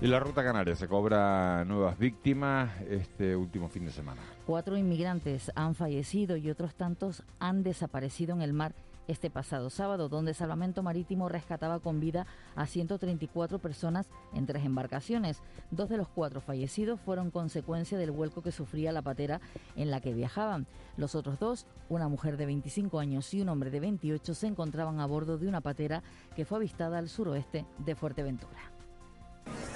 Y 0.03 0.07
la 0.07 0.19
Ruta 0.19 0.43
Canaria 0.43 0.75
se 0.77 0.89
cobra 0.89 1.63
nuevas 1.67 1.99
víctimas 1.99 2.71
este 2.89 3.37
último 3.37 3.69
fin 3.69 3.85
de 3.85 3.93
semana. 3.93 4.23
Cuatro 4.47 4.79
inmigrantes 4.79 5.53
han 5.55 5.75
fallecido 5.75 6.39
y 6.39 6.49
otros 6.49 6.75
tantos 6.75 7.23
han 7.39 7.63
desaparecido 7.63 8.35
en 8.35 8.41
el 8.41 8.55
mar 8.55 8.75
este 9.09 9.29
pasado 9.29 9.69
sábado, 9.69 10.09
donde 10.09 10.33
Salvamento 10.33 10.83
Marítimo 10.83 11.29
rescataba 11.29 11.81
con 11.81 12.01
vida 12.01 12.27
a 12.57 12.65
134 12.67 13.59
personas 13.59 14.09
en 14.33 14.47
tres 14.47 14.65
embarcaciones. 14.65 15.43
Dos 15.71 15.91
de 15.91 15.99
los 15.99 16.09
cuatro 16.09 16.41
fallecidos 16.41 16.99
fueron 17.01 17.31
consecuencia 17.31 17.99
del 17.99 18.11
vuelco 18.11 18.41
que 18.41 18.53
sufría 18.53 18.93
la 18.93 19.03
patera 19.03 19.43
en 19.77 19.91
la 19.91 20.01
que 20.01 20.15
viajaban. 20.15 20.67
Los 20.97 21.15
otros 21.15 21.39
dos, 21.39 21.67
una 21.91 22.09
mujer 22.09 22.39
de 22.39 22.47
25 22.47 22.99
años 23.01 23.35
y 23.35 23.43
un 23.43 23.51
hombre 23.51 23.71
de 23.71 23.81
28, 23.81 24.33
se 24.33 24.47
encontraban 24.47 24.99
a 25.01 25.07
bordo 25.07 25.37
de 25.37 25.47
una 25.47 25.61
patera 25.61 26.03
que 26.35 26.47
fue 26.47 26.57
avistada 26.57 26.97
al 26.97 27.11
suroeste 27.11 27.67
de 27.79 27.95
Fuerteventura. 27.95 28.70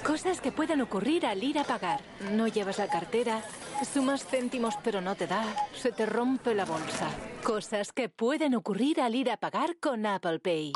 Cosas 0.05 0.39
que 0.39 0.51
pueden 0.51 0.81
ocurrir 0.81 1.25
al 1.25 1.43
ir 1.43 1.57
a 1.57 1.63
pagar. 1.63 1.99
No 2.31 2.47
llevas 2.47 2.77
la 2.77 2.87
cartera, 2.87 3.41
sumas 3.91 4.23
céntimos 4.23 4.75
pero 4.83 5.01
no 5.01 5.15
te 5.15 5.25
da, 5.25 5.43
se 5.73 5.91
te 5.91 6.05
rompe 6.05 6.53
la 6.53 6.63
bolsa. 6.63 7.09
Cosas 7.43 7.91
que 7.91 8.07
pueden 8.07 8.53
ocurrir 8.53 9.01
al 9.01 9.15
ir 9.15 9.31
a 9.31 9.37
pagar 9.37 9.77
con 9.77 10.05
Apple 10.05 10.39
Pay. 10.39 10.73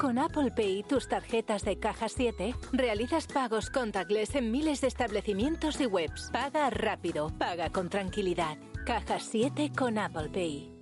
Con 0.00 0.16
Apple 0.16 0.52
Pay, 0.52 0.84
tus 0.84 1.08
tarjetas 1.08 1.64
de 1.64 1.80
caja 1.80 2.08
7, 2.08 2.54
realizas 2.72 3.26
pagos 3.26 3.68
contactless 3.68 4.36
en 4.36 4.52
miles 4.52 4.80
de 4.80 4.86
establecimientos 4.86 5.80
y 5.80 5.86
webs. 5.86 6.30
Paga 6.32 6.70
rápido, 6.70 7.32
paga 7.36 7.70
con 7.70 7.88
tranquilidad. 7.88 8.58
Caja 8.86 9.18
7 9.18 9.72
con 9.76 9.98
Apple 9.98 10.28
Pay. 10.28 10.72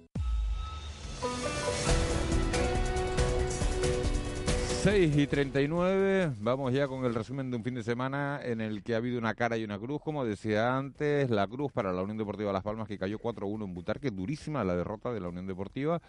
6 4.86 5.16
y 5.16 5.26
39, 5.26 6.34
vamos 6.38 6.72
ya 6.72 6.86
con 6.86 7.04
el 7.04 7.12
resumen 7.12 7.50
de 7.50 7.56
un 7.56 7.64
fin 7.64 7.74
de 7.74 7.82
semana 7.82 8.38
en 8.40 8.60
el 8.60 8.84
que 8.84 8.94
ha 8.94 8.98
habido 8.98 9.18
una 9.18 9.34
cara 9.34 9.56
y 9.56 9.64
una 9.64 9.80
cruz, 9.80 10.00
como 10.00 10.24
decía 10.24 10.76
antes, 10.78 11.28
la 11.28 11.48
cruz 11.48 11.72
para 11.72 11.92
la 11.92 12.02
Unión 12.02 12.18
Deportiva 12.18 12.52
Las 12.52 12.62
Palmas 12.62 12.86
que 12.86 12.96
cayó 12.96 13.18
4-1 13.18 13.64
en 13.64 13.74
Butarque, 13.74 14.12
durísima 14.12 14.62
la 14.62 14.76
derrota 14.76 15.12
de 15.12 15.18
la 15.18 15.28
Unión 15.28 15.48
Deportiva, 15.48 16.00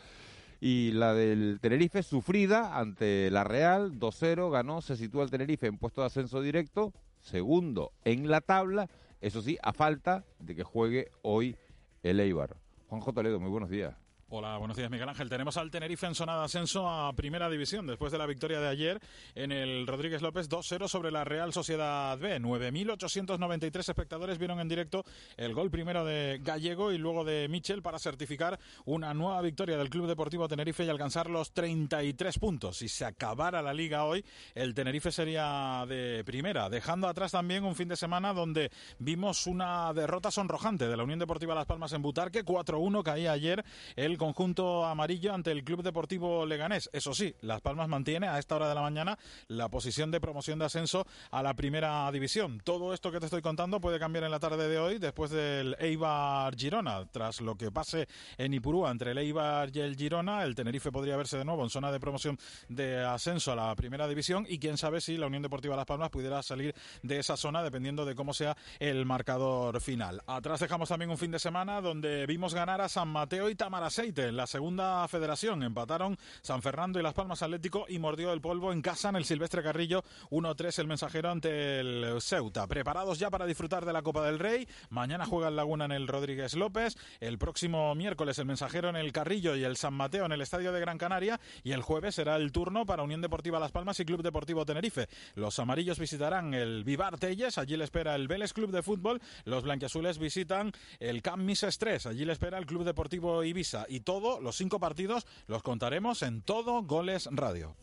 Y 0.59 0.91
la 0.91 1.15
del 1.15 1.57
Tenerife 1.59 2.03
sufrida 2.03 2.77
ante 2.77 3.31
la 3.31 3.43
Real, 3.43 3.97
2-0, 3.99 4.51
ganó, 4.51 4.81
se 4.83 4.95
sitúa 4.95 5.23
el 5.23 5.31
Tenerife 5.31 5.65
en 5.65 5.79
puesto 5.79 6.01
de 6.01 6.07
ascenso 6.07 6.39
directo, 6.39 6.93
segundo 7.19 7.93
en 8.05 8.29
la 8.29 8.41
tabla, 8.41 8.89
eso 9.21 9.41
sí, 9.41 9.57
a 9.63 9.73
falta 9.73 10.23
de 10.37 10.53
que 10.53 10.63
juegue 10.63 11.09
hoy 11.23 11.55
el 12.03 12.19
Eibar. 12.19 12.55
Juanjo 12.89 13.11
Toledo, 13.11 13.39
muy 13.39 13.49
buenos 13.49 13.71
días. 13.71 14.06
Hola, 14.29 14.57
buenos 14.57 14.75
días 14.75 14.91
Miguel 14.91 15.07
Ángel. 15.07 15.29
Tenemos 15.29 15.55
al 15.55 15.71
Tenerife 15.71 16.05
en 16.05 16.13
zona 16.13 16.37
de 16.37 16.43
ascenso 16.43 16.89
a 16.89 17.13
Primera 17.13 17.49
División 17.49 17.87
después 17.87 18.11
de 18.11 18.17
la 18.17 18.25
victoria 18.25 18.59
de 18.59 18.67
ayer 18.67 18.99
en 19.35 19.53
el 19.53 19.87
Rodríguez 19.87 20.21
López 20.21 20.49
2-0 20.49 20.89
sobre 20.89 21.11
la 21.11 21.23
Real 21.23 21.53
Sociedad 21.53 22.17
B. 22.17 22.37
9.893 22.41 23.79
espectadores 23.87 24.37
vieron 24.37 24.59
en 24.59 24.67
directo 24.67 25.05
el 25.37 25.53
gol 25.53 25.71
primero 25.71 26.03
de 26.03 26.41
Gallego 26.43 26.91
y 26.91 26.97
luego 26.97 27.23
de 27.23 27.47
Michel 27.47 27.81
para 27.81 27.99
certificar 27.99 28.59
una 28.83 29.13
nueva 29.13 29.41
victoria 29.41 29.77
del 29.77 29.89
Club 29.89 30.07
Deportivo 30.07 30.49
Tenerife 30.49 30.83
y 30.83 30.89
alcanzar 30.89 31.29
los 31.29 31.53
33 31.53 32.37
puntos. 32.37 32.79
Si 32.79 32.89
se 32.89 33.05
acabara 33.05 33.61
la 33.61 33.73
liga 33.73 34.03
hoy, 34.03 34.25
el 34.55 34.73
Tenerife 34.73 35.09
sería 35.09 35.85
de 35.87 36.25
primera, 36.25 36.69
dejando 36.69 37.07
atrás 37.07 37.31
también 37.31 37.63
un 37.63 37.75
fin 37.75 37.87
de 37.87 37.95
semana 37.95 38.33
donde 38.33 38.71
vimos 38.99 39.47
una 39.47 39.93
derrota 39.93 40.31
sonrojante 40.31 40.89
de 40.89 40.97
la 40.97 41.03
Unión 41.03 41.19
Deportiva 41.19 41.55
Las 41.55 41.65
Palmas 41.65 41.93
en 41.93 42.01
Butarque. 42.01 42.43
4-1 42.43 43.03
caía 43.03 43.31
ayer 43.31 43.63
el 43.95 44.16
conjunto 44.17 44.85
amarillo 44.85 45.33
ante 45.33 45.51
el 45.51 45.63
Club 45.63 45.83
Deportivo 45.83 46.45
Leganés. 46.45 46.89
Eso 46.93 47.13
sí, 47.13 47.35
Las 47.41 47.61
Palmas 47.61 47.87
mantiene 47.87 48.27
a 48.27 48.39
esta 48.39 48.55
hora 48.55 48.69
de 48.69 48.75
la 48.75 48.81
mañana 48.81 49.17
la 49.47 49.69
posición 49.69 50.11
de 50.11 50.19
promoción 50.19 50.59
de 50.59 50.65
ascenso 50.65 51.05
a 51.31 51.43
la 51.43 51.53
primera 51.53 52.11
división. 52.11 52.61
Todo 52.63 52.93
esto 52.93 53.11
que 53.11 53.19
te 53.19 53.25
estoy 53.25 53.41
contando 53.41 53.79
puede 53.79 53.99
cambiar 53.99 54.25
en 54.25 54.31
la 54.31 54.39
tarde 54.39 54.67
de 54.67 54.77
hoy 54.77 54.97
después 54.97 55.31
del 55.31 55.75
Eibar 55.79 56.55
Girona. 56.55 57.05
Tras 57.11 57.41
lo 57.41 57.55
que 57.55 57.71
pase 57.71 58.07
en 58.37 58.53
Ipurúa 58.53 58.91
entre 58.91 59.11
el 59.11 59.17
Eibar 59.19 59.69
y 59.73 59.79
el 59.79 59.95
Girona, 59.95 60.43
el 60.43 60.55
Tenerife 60.55 60.91
podría 60.91 61.17
verse 61.17 61.37
de 61.37 61.45
nuevo 61.45 61.63
en 61.63 61.69
zona 61.69 61.91
de 61.91 61.99
promoción 61.99 62.37
de 62.69 63.03
ascenso 63.03 63.51
a 63.51 63.55
la 63.55 63.75
primera 63.75 64.07
división 64.07 64.45
y 64.49 64.59
quién 64.59 64.77
sabe 64.77 65.01
si 65.01 65.17
la 65.17 65.27
Unión 65.27 65.43
Deportiva 65.43 65.75
Las 65.75 65.85
Palmas 65.85 66.09
pudiera 66.09 66.41
salir 66.43 66.73
de 67.03 67.19
esa 67.19 67.37
zona 67.37 67.63
dependiendo 67.63 68.05
de 68.05 68.15
cómo 68.15 68.33
sea 68.33 68.55
el 68.79 69.05
marcador 69.05 69.79
final. 69.81 70.21
Atrás 70.27 70.59
dejamos 70.59 70.89
también 70.89 71.11
un 71.11 71.17
fin 71.17 71.31
de 71.31 71.39
semana 71.39 71.81
donde 71.81 72.25
vimos 72.25 72.53
ganar 72.53 72.81
a 72.81 72.89
San 72.89 73.07
Mateo 73.09 73.49
y 73.49 73.55
Tamarasei 73.55 74.06
en 74.15 74.37
la 74.37 74.47
segunda 74.47 75.05
federación 75.09 75.63
empataron 75.63 76.17
San 76.41 76.61
Fernando 76.61 76.97
y 76.97 77.03
Las 77.03 77.13
Palmas 77.13 77.41
Atlético 77.41 77.85
y 77.89 77.99
mordió 77.99 78.31
el 78.31 78.39
polvo 78.39 78.71
en 78.71 78.81
casa 78.81 79.09
en 79.09 79.17
el 79.17 79.25
Silvestre 79.25 79.61
Carrillo 79.61 80.03
1-3 80.31 80.79
el 80.79 80.87
mensajero 80.87 81.29
ante 81.29 81.81
el 81.81 82.21
Ceuta. 82.21 82.67
Preparados 82.67 83.19
ya 83.19 83.29
para 83.29 83.45
disfrutar 83.45 83.85
de 83.85 83.91
la 83.91 84.01
Copa 84.01 84.25
del 84.25 84.39
Rey. 84.39 84.65
Mañana 84.89 85.25
juega 85.25 85.49
el 85.49 85.57
Laguna 85.57 85.85
en 85.85 85.91
el 85.91 86.07
Rodríguez 86.07 86.53
López. 86.53 86.95
El 87.19 87.37
próximo 87.37 87.93
miércoles 87.95 88.39
el 88.39 88.45
mensajero 88.45 88.87
en 88.89 88.95
el 88.95 89.11
Carrillo 89.11 89.55
y 89.57 89.65
el 89.65 89.75
San 89.75 89.93
Mateo 89.93 90.25
en 90.25 90.31
el 90.31 90.41
Estadio 90.41 90.71
de 90.71 90.79
Gran 90.79 90.97
Canaria. 90.97 91.39
Y 91.63 91.73
el 91.73 91.81
jueves 91.81 92.15
será 92.15 92.37
el 92.37 92.53
turno 92.53 92.85
para 92.85 93.03
Unión 93.03 93.21
Deportiva 93.21 93.59
Las 93.59 93.73
Palmas 93.73 93.99
y 93.99 94.05
Club 94.05 94.23
Deportivo 94.23 94.65
Tenerife. 94.65 95.09
Los 95.35 95.59
amarillos 95.59 95.99
visitarán 95.99 96.53
el 96.53 96.85
Vivar 96.85 97.19
Telles. 97.19 97.57
Allí 97.57 97.75
le 97.75 97.83
espera 97.83 98.15
el 98.15 98.29
Vélez 98.29 98.53
Club 98.53 98.71
de 98.71 98.83
Fútbol. 98.83 99.21
Los 99.43 99.63
blanquiazules 99.63 100.17
visitan 100.17 100.71
el 100.99 101.21
Camp 101.21 101.43
Mises 101.43 101.77
3. 101.77 102.05
Allí 102.05 102.23
le 102.23 102.31
espera 102.31 102.57
el 102.57 102.65
Club 102.65 102.85
Deportivo 102.85 103.43
Ibiza 103.43 103.85
y 103.89 103.96
todo, 103.99 104.41
los 104.41 104.55
cinco 104.55 104.79
partidos, 104.79 105.25
los 105.47 105.63
contaremos 105.63 106.21
en 106.21 106.41
todo 106.41 106.83
Goles 106.83 107.27
Radio. 107.31 107.75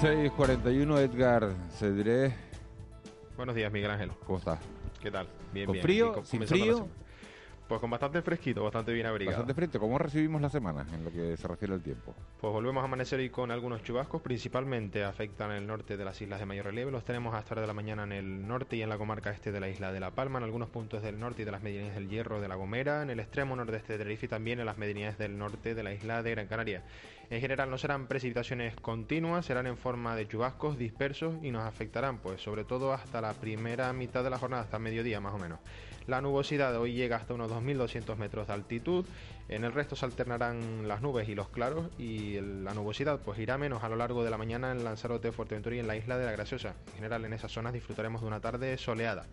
...6.41 0.00 0.98
Edgar 0.98 1.54
Cedré. 1.78 2.36
Buenos 3.36 3.54
días, 3.54 3.72
Miguel 3.72 3.90
Ángel. 3.90 4.10
¿Cómo 4.26 4.38
estás? 4.38 4.58
¿Qué 5.00 5.10
tal? 5.10 5.26
Bien, 5.54 5.64
¿Con 5.66 5.72
bien. 5.72 5.82
frío? 5.82 6.22
¿Sin 6.24 6.46
frío? 6.46 6.86
Pues 7.68 7.80
con 7.80 7.90
bastante 7.90 8.22
fresquito, 8.22 8.62
bastante 8.62 8.92
bien 8.92 9.06
abrigado. 9.06 9.38
Bastante 9.38 9.54
frente. 9.54 9.78
¿Cómo 9.80 9.98
recibimos 9.98 10.40
la 10.40 10.48
semana 10.48 10.86
en 10.92 11.04
lo 11.04 11.10
que 11.10 11.36
se 11.36 11.48
refiere 11.48 11.74
al 11.74 11.82
tiempo? 11.82 12.14
Pues 12.40 12.52
volvemos 12.52 12.80
a 12.82 12.84
amanecer 12.84 13.20
y 13.20 13.28
con 13.28 13.50
algunos 13.50 13.82
chubascos, 13.82 14.22
principalmente 14.22 15.02
afectan 15.02 15.50
el 15.50 15.66
norte 15.66 15.96
de 15.96 16.04
las 16.04 16.20
islas 16.22 16.38
de 16.38 16.46
mayor 16.46 16.66
relieve. 16.66 16.92
Los 16.92 17.04
tenemos 17.04 17.34
a 17.34 17.40
esta 17.40 17.54
hora 17.54 17.62
de 17.62 17.66
la 17.66 17.72
mañana 17.72 18.04
en 18.04 18.12
el 18.12 18.46
norte 18.46 18.76
y 18.76 18.82
en 18.82 18.88
la 18.88 18.98
comarca 18.98 19.30
este 19.30 19.50
de 19.50 19.58
la 19.58 19.68
isla 19.68 19.90
de 19.90 19.98
La 19.98 20.12
Palma, 20.12 20.38
en 20.38 20.44
algunos 20.44 20.68
puntos 20.68 21.02
del 21.02 21.18
norte 21.18 21.42
y 21.42 21.44
de 21.44 21.50
las 21.50 21.62
medianías 21.62 21.96
del 21.96 22.08
Hierro 22.08 22.40
de 22.40 22.46
La 22.46 22.54
Gomera, 22.54 23.02
en 23.02 23.10
el 23.10 23.18
extremo 23.18 23.56
nordeste 23.56 23.94
de 23.94 23.98
Tenerife 23.98 24.26
y 24.26 24.28
también 24.28 24.60
en 24.60 24.66
las 24.66 24.78
medianías 24.78 25.18
del 25.18 25.36
norte 25.36 25.74
de 25.74 25.82
la 25.82 25.92
isla 25.92 26.22
de 26.22 26.30
Gran 26.30 26.46
Canaria. 26.46 26.84
En 27.30 27.40
general 27.40 27.68
no 27.68 27.78
serán 27.78 28.06
precipitaciones 28.06 28.76
continuas, 28.76 29.44
serán 29.44 29.66
en 29.66 29.76
forma 29.76 30.14
de 30.14 30.28
chubascos 30.28 30.78
dispersos 30.78 31.34
y 31.42 31.50
nos 31.50 31.64
afectarán, 31.64 32.18
pues 32.18 32.40
sobre 32.40 32.62
todo 32.62 32.92
hasta 32.92 33.20
la 33.20 33.32
primera 33.32 33.92
mitad 33.92 34.22
de 34.22 34.30
la 34.30 34.38
jornada, 34.38 34.62
hasta 34.62 34.78
mediodía 34.78 35.20
más 35.20 35.34
o 35.34 35.38
menos. 35.38 35.58
La 36.06 36.20
nubosidad 36.20 36.76
hoy 36.76 36.92
llega 36.92 37.16
hasta 37.16 37.34
unos 37.34 37.50
2.200 37.50 38.16
metros 38.16 38.46
de 38.46 38.52
altitud. 38.52 39.04
En 39.48 39.64
el 39.64 39.72
resto 39.72 39.96
se 39.96 40.04
alternarán 40.04 40.86
las 40.86 41.02
nubes 41.02 41.28
y 41.28 41.34
los 41.34 41.48
claros 41.48 41.88
y 41.98 42.40
la 42.40 42.74
nubosidad 42.74 43.20
pues 43.20 43.38
irá 43.40 43.58
menos 43.58 43.82
a 43.82 43.88
lo 43.88 43.96
largo 43.96 44.22
de 44.22 44.30
la 44.30 44.38
mañana 44.38 44.70
en 44.70 44.84
Lanzarote, 44.84 45.32
Fuerteventura 45.32 45.74
y 45.74 45.80
en 45.80 45.88
la 45.88 45.96
isla 45.96 46.16
de 46.16 46.26
la 46.26 46.32
Graciosa. 46.32 46.74
En 46.88 46.94
general 46.94 47.24
en 47.24 47.32
esas 47.32 47.50
zonas 47.50 47.72
disfrutaremos 47.72 48.20
de 48.20 48.28
una 48.28 48.40
tarde 48.40 48.78
soleada. 48.78 49.26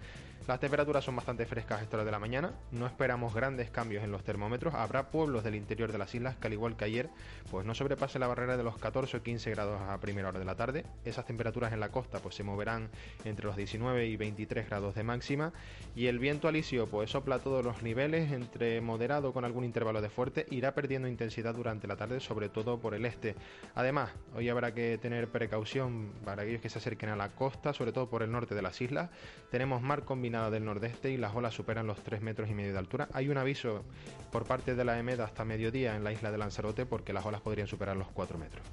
Las 0.45 0.59
temperaturas 0.59 1.05
son 1.05 1.15
bastante 1.15 1.45
frescas 1.45 1.79
a 1.79 1.83
esta 1.83 1.95
hora 1.95 2.03
de 2.03 2.11
la 2.11 2.19
mañana. 2.19 2.51
No 2.71 2.85
esperamos 2.85 3.33
grandes 3.33 3.69
cambios 3.69 4.03
en 4.03 4.11
los 4.11 4.25
termómetros. 4.25 4.73
Habrá 4.73 5.09
pueblos 5.09 5.45
del 5.45 5.55
interior 5.55 5.93
de 5.93 5.97
las 5.97 6.13
islas 6.13 6.35
que 6.35 6.47
al 6.47 6.53
igual 6.53 6.75
que 6.75 6.83
ayer 6.83 7.09
pues 7.49 7.65
no 7.65 7.73
sobrepase 7.73 8.19
la 8.19 8.27
barrera 8.27 8.57
de 8.57 8.63
los 8.63 8.77
14 8.77 9.17
o 9.17 9.23
15 9.23 9.51
grados 9.51 9.81
a 9.81 9.97
primera 10.01 10.27
hora 10.27 10.39
de 10.39 10.45
la 10.45 10.55
tarde. 10.55 10.85
Esas 11.05 11.25
temperaturas 11.25 11.71
en 11.71 11.79
la 11.79 11.89
costa 11.89 12.19
pues 12.19 12.35
se 12.35 12.43
moverán 12.43 12.89
entre 13.23 13.45
los 13.45 13.55
19 13.55 14.05
y 14.05 14.17
23 14.17 14.67
grados 14.67 14.95
de 14.95 15.03
máxima 15.03 15.53
y 15.95 16.07
el 16.07 16.19
viento 16.19 16.49
alisio 16.49 16.87
pues 16.87 17.11
sopla 17.11 17.35
a 17.35 17.39
todos 17.39 17.63
los 17.63 17.81
niveles 17.81 18.31
entre 18.33 18.81
moderado 18.81 19.31
con 19.31 19.45
algún 19.45 19.63
intervalo 19.63 20.01
de 20.01 20.09
fuerte 20.09 20.45
irá 20.49 20.73
perdiendo 20.73 21.07
intensidad 21.07 21.55
durante 21.55 21.87
la 21.87 21.95
tarde 21.95 22.19
sobre 22.19 22.49
todo 22.49 22.79
por 22.79 22.95
el 22.95 23.05
este 23.05 23.35
además 23.75 24.11
hoy 24.35 24.49
habrá 24.49 24.73
que 24.73 24.97
tener 24.97 25.29
precaución 25.29 26.11
para 26.25 26.41
aquellos 26.41 26.61
que 26.61 26.69
se 26.69 26.79
acerquen 26.79 27.09
a 27.09 27.15
la 27.15 27.29
costa 27.29 27.73
sobre 27.73 27.91
todo 27.91 28.09
por 28.09 28.23
el 28.23 28.31
norte 28.31 28.55
de 28.55 28.61
las 28.61 28.81
islas 28.81 29.09
tenemos 29.51 29.81
mar 29.81 30.03
del 30.33 30.65
nordeste 30.65 31.11
y 31.11 31.17
las 31.17 31.35
olas 31.35 31.53
superan 31.53 31.85
los 31.87 32.01
3 32.03 32.21
metros 32.21 32.49
y 32.49 32.53
medio 32.53 32.73
de 32.73 32.79
altura 32.79 33.07
hay 33.13 33.29
un 33.29 33.37
aviso 33.37 33.83
por 34.31 34.45
parte 34.45 34.75
de 34.75 34.83
la 34.83 34.97
EMED 34.97 35.19
hasta 35.19 35.45
mediodía 35.45 35.95
en 35.95 36.03
la 36.03 36.11
isla 36.11 36.31
de 36.31 36.37
Lanzarote 36.39 36.85
porque 36.85 37.13
las 37.13 37.25
olas 37.25 37.41
podrían 37.41 37.67
superar 37.67 37.95
los 37.95 38.07
4 38.09 38.37
metros 38.39 38.65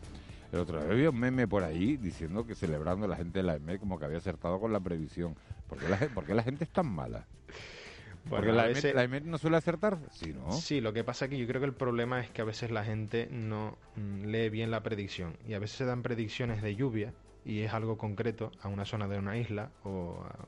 El 0.53 0.61
otro 0.61 0.83
día 0.83 0.91
había 0.93 1.11
un 1.11 1.19
meme 1.19 1.47
por 1.47 1.63
ahí 1.63 1.97
diciendo 1.99 2.47
que 2.47 2.55
celebrando 2.55 3.07
la 3.07 3.17
gente 3.17 3.41
de 3.41 3.43
la 3.45 3.57
EMED 3.57 3.79
como 3.79 3.99
que 3.99 4.07
había 4.07 4.19
acertado 4.19 4.59
con 4.59 4.73
la 4.73 4.81
previsión. 4.81 5.37
¿Por 5.69 5.79
qué 5.79 5.89
la, 5.89 5.97
por 6.15 6.25
qué 6.25 6.35
la 6.35 6.43
gente 6.43 6.65
es 6.65 6.71
tan 6.71 6.87
mala? 6.87 7.27
Porque 8.29 8.47
Bueno, 8.47 8.53
la, 8.53 8.65
EMED, 8.65 8.75
veces- 8.75 8.95
la 8.95 9.05
EMED 9.05 9.23
no 9.25 9.39
suele 9.39 9.57
acertar. 9.57 9.99
Sí, 10.11 10.33
¿no? 10.33 10.51
Sí, 10.53 10.81
lo 10.81 10.93
que 10.93 11.05
pasa 11.05 11.29
que 11.29 11.39
yo 11.39 11.47
creo 11.47 11.61
que 11.61 11.67
el 11.67 11.75
problema 11.75 12.21
es 12.21 12.31
que 12.31 12.43
a 12.43 12.45
veces 12.45 12.71
la 12.71 12.85
gente 12.85 13.29
no 13.31 13.77
mm, 13.97 14.25
lee 14.27 14.49
bien 14.51 14.71
la 14.71 14.83
predicción 14.83 15.37
y 15.47 15.55
a 15.55 15.59
veces 15.59 15.77
se 15.79 15.85
dan 15.85 16.03
predicciones 16.03 16.63
de 16.63 16.75
lluvia 16.77 17.13
y 17.45 17.61
es 17.61 17.73
algo 17.73 17.97
concreto 17.97 18.51
a 18.61 18.69
una 18.69 18.85
zona 18.85 19.09
de 19.09 19.19
una 19.19 19.37
isla 19.39 19.71
o 19.85 20.23
a- 20.25 20.47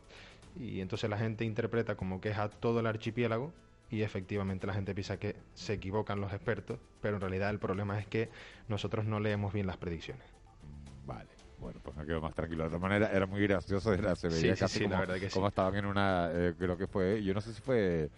y 0.56 0.80
entonces 0.80 1.08
la 1.08 1.18
gente 1.18 1.44
interpreta 1.44 1.96
como 1.96 2.20
que 2.20 2.30
es 2.30 2.38
a 2.38 2.48
todo 2.48 2.80
el 2.80 2.86
archipiélago 2.86 3.52
y 3.90 4.02
efectivamente 4.02 4.66
la 4.66 4.74
gente 4.74 4.94
piensa 4.94 5.18
que 5.18 5.36
se 5.54 5.74
equivocan 5.74 6.20
los 6.20 6.32
expertos, 6.32 6.78
pero 7.00 7.16
en 7.16 7.20
realidad 7.20 7.50
el 7.50 7.58
problema 7.58 7.98
es 7.98 8.06
que 8.06 8.30
nosotros 8.68 9.04
no 9.04 9.20
leemos 9.20 9.52
bien 9.52 9.66
las 9.66 9.76
predicciones. 9.76 10.26
Vale. 11.06 11.28
Bueno, 11.58 11.78
pues 11.82 11.96
me 11.96 12.04
quedo 12.04 12.20
más 12.20 12.34
tranquilo. 12.34 12.64
De 12.64 12.68
otra 12.68 12.80
manera, 12.80 13.12
era 13.12 13.26
muy 13.26 13.40
gracioso. 13.42 13.92
Era, 13.92 14.16
se 14.16 14.28
veía 14.28 14.56
sí, 14.56 14.60
casi 14.60 14.78
sí, 14.80 14.84
la 14.84 14.90
como, 14.90 15.00
verdad 15.00 15.20
que 15.20 15.28
como 15.30 15.48
estaban 15.48 15.76
en 15.76 15.86
una... 15.86 16.28
eh, 16.32 16.54
creo 16.58 16.76
que 16.76 16.88
fue... 16.88 17.22
Yo 17.22 17.34
no 17.34 17.40
sé 17.40 17.54
si 17.54 17.60
fue... 17.60 18.10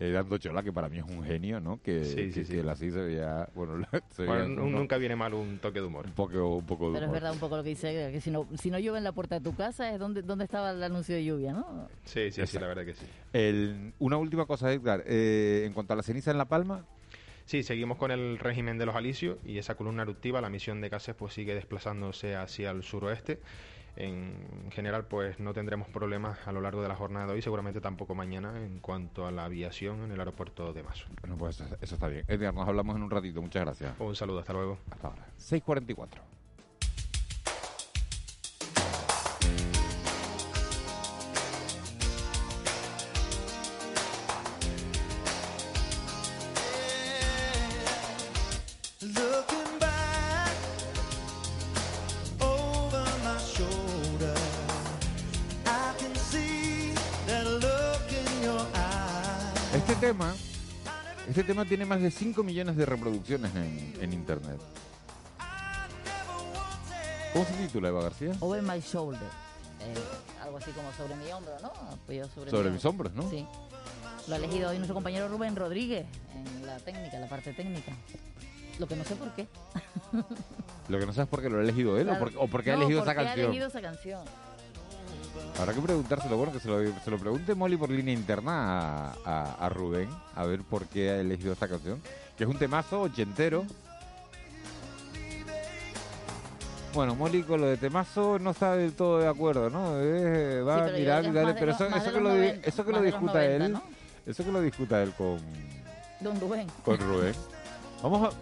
eh, 0.00 0.10
Dando 0.10 0.38
Chola, 0.38 0.62
que 0.62 0.72
para 0.72 0.88
mí 0.88 0.96
es 0.98 1.04
un 1.04 1.22
genio, 1.22 1.60
¿no? 1.60 1.80
Que, 1.82 2.04
Sí, 2.04 2.16
que, 2.16 2.32
sí, 2.32 2.44
sí. 2.46 2.60
que 2.62 2.70
así 2.70 2.90
se 2.90 3.00
veía... 3.00 3.48
Bueno, 3.54 3.86
se 4.10 4.24
Bueno, 4.24 4.44
veía 4.48 4.56
nunca 4.78 4.96
viene 4.96 5.14
mal 5.14 5.34
un 5.34 5.58
toque 5.58 5.80
de 5.80 5.86
humor. 5.86 6.06
un 6.06 6.12
poco, 6.12 6.56
un 6.56 6.66
poco 6.66 6.86
de 6.88 6.94
Pero 6.94 7.06
es 7.06 7.12
verdad 7.12 7.32
un 7.32 7.38
poco 7.38 7.56
lo 7.58 7.62
que 7.62 7.68
dice, 7.68 8.10
que 8.10 8.20
si 8.20 8.30
no, 8.30 8.48
si 8.58 8.70
no 8.70 8.78
llueve 8.78 8.98
en 8.98 9.04
la 9.04 9.12
puerta 9.12 9.34
de 9.38 9.42
tu 9.42 9.54
casa 9.54 9.92
es 9.92 9.98
donde, 9.98 10.22
donde 10.22 10.44
estaba 10.44 10.70
el 10.70 10.82
anuncio 10.82 11.14
de 11.14 11.24
lluvia, 11.24 11.52
¿no? 11.52 11.88
Sí, 12.04 12.32
sí, 12.32 12.46
sí, 12.46 12.58
la 12.58 12.66
verdad 12.66 12.84
que 12.84 12.94
sí. 12.94 13.04
El- 13.34 13.92
una 13.98 14.16
última 14.16 14.46
cosa, 14.46 14.72
Edgar. 14.72 15.04
eh, 15.06 15.64
en 15.66 15.72
cuanto 15.74 15.92
a 15.92 15.96
la 15.96 16.02
ceniza 16.02 16.30
en 16.30 16.38
La 16.38 16.46
Palma, 16.46 16.84
Sí, 17.46 17.64
seguimos 17.64 17.98
con 17.98 18.12
el 18.12 18.38
régimen 18.38 18.78
de 18.78 18.86
los 18.86 18.94
alisios 18.94 19.38
y 19.44 19.58
esa 19.58 19.74
columna 19.74 20.02
eruptiva, 20.02 20.40
la 20.40 20.48
misión 20.48 20.80
de 20.80 20.88
gases, 20.88 21.16
pues 21.16 21.34
sigue 21.34 21.52
desplazándose 21.52 22.36
hacia 22.36 22.70
el 22.70 22.84
suroeste. 22.84 23.40
En 23.96 24.70
general, 24.70 25.06
pues 25.06 25.40
no 25.40 25.52
tendremos 25.52 25.88
problemas 25.88 26.38
a 26.46 26.52
lo 26.52 26.60
largo 26.60 26.82
de 26.82 26.88
la 26.88 26.96
jornada 26.96 27.26
de 27.26 27.32
hoy, 27.32 27.42
seguramente 27.42 27.80
tampoco 27.80 28.14
mañana, 28.14 28.64
en 28.64 28.78
cuanto 28.80 29.26
a 29.26 29.30
la 29.30 29.44
aviación 29.44 30.02
en 30.02 30.12
el 30.12 30.18
aeropuerto 30.18 30.72
de 30.72 30.82
Maso. 30.82 31.06
bueno, 31.20 31.36
pues 31.36 31.60
eso, 31.60 31.76
eso 31.80 31.94
está 31.94 32.08
bien. 32.08 32.24
Edgar, 32.28 32.54
nos 32.54 32.66
hablamos 32.66 32.96
en 32.96 33.02
un 33.02 33.10
ratito. 33.10 33.42
Muchas 33.42 33.64
gracias. 33.64 33.94
Un 33.98 34.16
saludo, 34.16 34.40
hasta 34.40 34.52
luego. 34.52 34.78
Hasta 34.90 35.08
ahora. 35.08 35.26
6.44. 35.38 36.39
Este 59.74 59.94
tema 59.96 60.34
Este 61.28 61.44
tema 61.44 61.64
tiene 61.64 61.84
más 61.86 62.00
de 62.00 62.10
5 62.10 62.42
millones 62.42 62.76
de 62.76 62.86
reproducciones 62.86 63.54
en, 63.54 63.94
en 64.00 64.12
internet. 64.12 64.58
¿Cómo 67.32 67.44
se 67.44 67.52
titula, 67.52 67.88
Eva 67.88 68.02
García? 68.02 68.32
Over 68.40 68.62
my 68.62 68.80
shoulder. 68.80 69.20
Eh, 69.22 69.94
algo 70.42 70.58
así 70.58 70.72
como 70.72 70.92
sobre 70.92 71.14
mi 71.16 71.30
hombro, 71.30 71.52
¿no? 71.62 71.68
Apoyado 71.92 72.28
sobre, 72.34 72.50
Sobre 72.50 72.68
mi 72.70 72.74
mis 72.74 72.84
hombros, 72.84 73.12
¿no? 73.14 73.28
Sí. 73.30 73.46
Lo 74.26 74.34
ha 74.34 74.38
elegido 74.38 74.70
hoy 74.70 74.76
nuestro 74.76 74.94
compañero 74.94 75.28
Rubén 75.28 75.54
Rodríguez 75.54 76.06
en 76.34 76.66
la 76.66 76.78
técnica, 76.78 77.18
la 77.20 77.28
parte 77.28 77.52
técnica. 77.52 77.92
Lo 78.80 78.88
que 78.88 78.96
no 78.96 79.04
sé 79.04 79.14
por 79.14 79.32
qué. 79.34 79.46
Lo 80.88 80.98
que 80.98 81.06
no 81.06 81.12
sabes 81.12 81.28
por 81.28 81.40
qué 81.42 81.48
lo 81.48 81.58
ha 81.58 81.62
elegido 81.62 81.96
él 81.98 82.08
o 82.08 82.18
por, 82.18 82.32
o 82.36 82.48
por 82.48 82.64
qué 82.64 82.72
ha 82.72 82.74
No, 82.76 82.80
elegido 82.82 83.00
¿por 83.04 83.08
esa 83.12 83.18
qué 83.20 83.24
canción. 83.24 83.38
ha 83.46 83.48
elegido 83.48 83.68
esa 83.68 83.80
canción? 83.80 84.24
Habrá 85.58 85.74
que 85.74 85.80
preguntárselo, 85.80 86.36
bueno, 86.36 86.52
que 86.52 86.60
se 86.60 86.68
lo, 86.68 86.78
se 87.00 87.10
lo 87.10 87.18
pregunte 87.18 87.54
Molly 87.54 87.76
por 87.76 87.90
línea 87.90 88.14
interna 88.14 89.08
a, 89.08 89.14
a- 89.24 89.66
a 89.66 89.68
Rubén, 89.68 90.08
a 90.34 90.44
ver 90.46 90.62
por 90.62 90.86
qué 90.86 91.10
ha 91.10 91.16
elegido 91.20 91.52
esta 91.52 91.68
canción, 91.68 92.00
que 92.36 92.44
es 92.44 92.50
un 92.50 92.58
temazo 92.58 93.02
ochentero. 93.02 93.64
Bueno, 96.94 97.14
Molly 97.14 97.42
con 97.44 97.60
lo 97.60 97.66
de 97.68 97.76
temazo 97.76 98.38
no 98.40 98.50
está 98.50 98.74
del 98.74 98.94
todo 98.94 99.18
de 99.18 99.28
acuerdo, 99.28 99.70
¿no? 99.70 99.92
Eh, 100.00 100.60
va 100.62 100.84
Sí, 100.88 100.90
a 100.90 100.98
mirar 100.98 101.22
que 101.24 101.32
dale, 101.32 101.54
pero 101.54 101.72
eso, 101.72 101.86
que 102.12 102.20
lo, 102.20 102.30
di- 102.34 102.38
90, 102.48 102.68
eso 102.68 102.84
que 102.84 102.92
lo 102.92 103.02
discuta 103.02 103.32
90, 103.34 103.64
él, 103.66 103.72
¿no? 103.72 103.82
eso 104.26 104.44
que 104.44 104.50
lo 104.52 104.60
discuta 104.60 105.02
él 105.02 105.12
con, 105.16 105.38
Don 106.20 106.40
Rubén. 106.40 106.66
con 106.84 106.98
Rubén. 106.98 107.34
Vamos 108.02 108.32
a, 108.34 108.36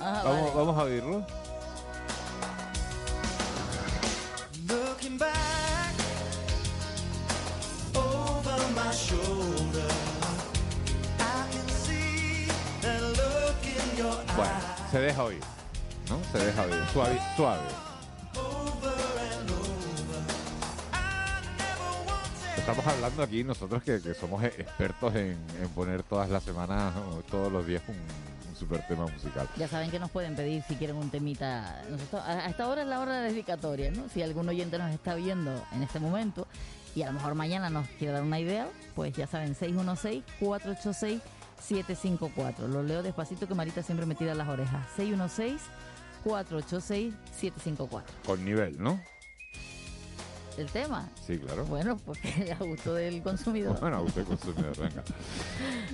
Ah, 0.00 0.22
vamos, 0.24 0.40
vale. 0.42 0.52
vamos 0.54 0.78
a 0.78 0.82
oírlo. 0.84 1.26
Se 14.94 15.00
deja 15.00 15.24
oír, 15.24 15.40
¿no? 16.08 16.20
Se 16.30 16.38
deja 16.38 16.62
oír, 16.62 16.74
suave, 16.92 17.18
suave. 17.34 17.62
Estamos 22.56 22.86
hablando 22.86 23.24
aquí 23.24 23.42
nosotros 23.42 23.82
que, 23.82 24.00
que 24.00 24.14
somos 24.14 24.44
e- 24.44 24.54
expertos 24.56 25.12
en, 25.16 25.36
en 25.60 25.68
poner 25.74 26.04
todas 26.04 26.30
las 26.30 26.44
semanas 26.44 26.94
o 27.10 27.22
todos 27.22 27.50
los 27.50 27.66
días 27.66 27.82
un, 27.88 27.96
super 28.56 28.86
tema 28.86 29.08
musical. 29.08 29.48
Ya 29.56 29.66
saben 29.66 29.90
que 29.90 29.98
nos 29.98 30.12
pueden 30.12 30.36
pedir 30.36 30.62
si 30.62 30.76
quieren 30.76 30.94
un 30.94 31.10
temita. 31.10 31.82
Nosotros, 31.90 32.22
a 32.24 32.48
esta 32.48 32.68
hora 32.68 32.82
es 32.82 32.86
la 32.86 33.00
hora 33.00 33.20
de 33.20 33.32
dedicatoria, 33.32 33.90
¿no? 33.90 34.08
Si 34.08 34.22
algún 34.22 34.48
oyente 34.48 34.78
nos 34.78 34.94
está 34.94 35.16
viendo 35.16 35.60
en 35.72 35.82
este 35.82 35.98
momento 35.98 36.46
y 36.94 37.02
a 37.02 37.06
lo 37.06 37.14
mejor 37.14 37.34
mañana 37.34 37.68
nos 37.68 37.88
quiere 37.98 38.12
dar 38.12 38.22
una 38.22 38.38
idea, 38.38 38.68
pues 38.94 39.12
ya 39.12 39.26
saben, 39.26 39.56
616-486-754. 41.68 42.68
Lo 42.68 42.82
leo 42.82 43.02
despacito 43.02 43.46
que 43.48 43.54
Marita 43.54 43.82
siempre 43.82 44.06
me 44.06 44.14
tira 44.14 44.34
las 44.34 44.48
orejas. 44.48 44.86
616-486-754. 46.24 48.02
Con 48.26 48.44
nivel, 48.44 48.82
¿no? 48.82 49.00
El 50.56 50.66
tema. 50.70 51.08
Sí, 51.20 51.36
claro. 51.38 51.64
Bueno, 51.64 51.96
porque 52.04 52.52
a 52.58 52.62
gusto 52.62 52.94
del 52.94 53.22
consumidor. 53.22 53.80
Bueno, 53.80 54.02
usted 54.02 54.24
consumidor, 54.24 54.76
venga. 54.78 55.02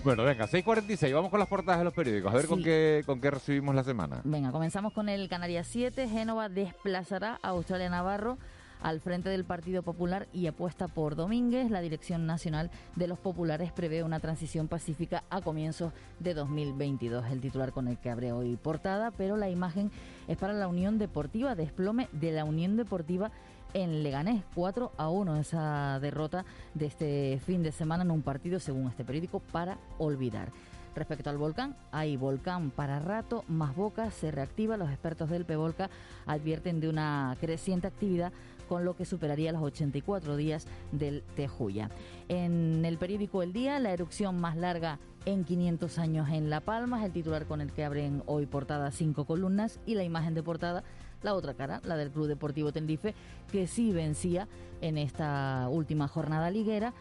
Bueno, 0.05 0.23
venga, 0.25 0.47
6.46, 0.47 1.15
vamos 1.15 1.31
con 1.31 1.41
las 1.41 1.49
portadas 1.49 1.79
de 1.81 1.85
los 1.85 1.95
periódicos, 1.95 2.31
a 2.33 2.37
ver 2.37 2.47
con, 2.47 2.63
qué, 2.63 3.03
con 3.07 3.21
qué 3.21 3.31
recibimos 3.31 3.75
la 3.75 3.85
semana. 3.85 4.21
Venga, 4.25 4.53
comenzamos 4.53 4.93
con 4.93 5.09
el 5.09 5.31
Canarias 5.31 5.67
7. 5.71 6.09
Génova 6.09 6.51
desplazará 6.51 7.39
a 7.43 7.49
Australia 7.49 7.89
Navarro 7.89 8.37
al 8.83 9.01
frente 9.01 9.29
del 9.29 9.45
Partido 9.45 9.83
Popular 9.83 10.29
y 10.33 10.47
apuesta 10.47 10.89
por 10.89 11.17
Domínguez. 11.17 11.71
La 11.71 11.81
Dirección 11.81 12.27
Nacional 12.27 12.71
de 12.97 13.07
los 13.07 13.19
Populares 13.19 13.73
prevé 13.73 14.03
una 14.03 14.21
transición 14.21 14.69
pacífica 14.69 15.25
a 15.31 15.41
comienzos 15.41 15.93
de 16.19 16.35
2022. 16.35 17.27
El 17.31 17.41
titular 17.41 17.73
con 17.73 17.89
el 17.89 17.99
que 17.99 18.11
abre 18.11 18.33
hoy 18.33 18.57
portada, 18.57 19.11
pero 19.11 19.37
la 19.37 19.51
imagen 19.51 19.91
es 20.29 20.37
para 20.37 20.53
la 20.53 20.69
Unión 20.69 20.99
Deportiva, 20.99 21.55
desplome 21.55 22.09
de 22.13 22.33
la 22.33 22.45
Unión 22.45 22.77
Deportiva 22.77 23.31
en 23.75 24.03
Leganés, 24.03 24.43
4 24.55 24.93
a 24.97 25.09
1 25.09 25.37
esa 25.37 26.01
derrota 26.01 26.45
de 26.75 26.87
este 26.87 27.41
fin 27.45 27.63
de 27.63 27.73
semana 27.73 28.03
en 28.03 28.11
un 28.11 28.23
partido, 28.23 28.59
según 28.59 28.89
este 28.89 29.05
periódico, 29.05 29.41
para 29.41 29.79
olvidar. 29.99 30.51
Respecto 30.95 31.31
al 31.31 31.39
volcán, 31.39 31.77
hay 31.93 32.17
volcán 32.17 32.71
para 32.71 32.99
rato, 32.99 33.45
más 33.47 33.77
boca, 33.77 34.11
se 34.11 34.33
reactiva. 34.33 34.77
Los 34.77 34.91
expertos 34.91 35.31
del 35.31 35.45
PEVOLCA 35.45 35.89
advierten 36.27 36.81
de 36.81 36.89
una 36.89 37.37
creciente 37.41 37.87
actividad 37.87 38.33
con 38.71 38.85
lo 38.85 38.95
que 38.95 39.05
superaría 39.05 39.51
los 39.51 39.63
84 39.63 40.37
días 40.37 40.69
del 40.93 41.25
Tejuya. 41.35 41.91
En 42.29 42.85
el 42.85 42.99
periódico 42.99 43.43
El 43.43 43.53
Día, 43.53 43.81
la 43.81 43.93
erupción 43.93 44.41
más 44.41 44.57
larga 44.57 45.01
en 45.25 45.43
500 45.43 45.99
años 45.99 46.29
en 46.31 46.51
La 46.51 46.61
Palma, 46.61 47.01
es 47.01 47.07
el 47.07 47.13
titular 47.13 47.47
con 47.47 47.61
el 47.61 47.73
que 47.73 47.83
abren 47.83 48.23
hoy 48.27 48.47
portada 48.47 48.93
cinco 48.93 49.25
columnas 49.25 49.81
y 49.87 49.97
la 49.97 50.05
imagen 50.05 50.35
de 50.35 50.45
portada, 50.45 50.85
la 51.23 51.35
otra 51.35 51.55
cara, 51.55 51.81
la 51.83 51.97
del 51.97 52.13
Club 52.13 52.29
Deportivo 52.29 52.71
Tenerife, 52.71 53.17
que 53.51 53.67
sí 53.67 53.91
vencía 53.91 54.47
en 54.81 54.99
esta 54.99 55.67
última 55.69 56.07
jornada 56.07 56.49
liguera 56.53 56.95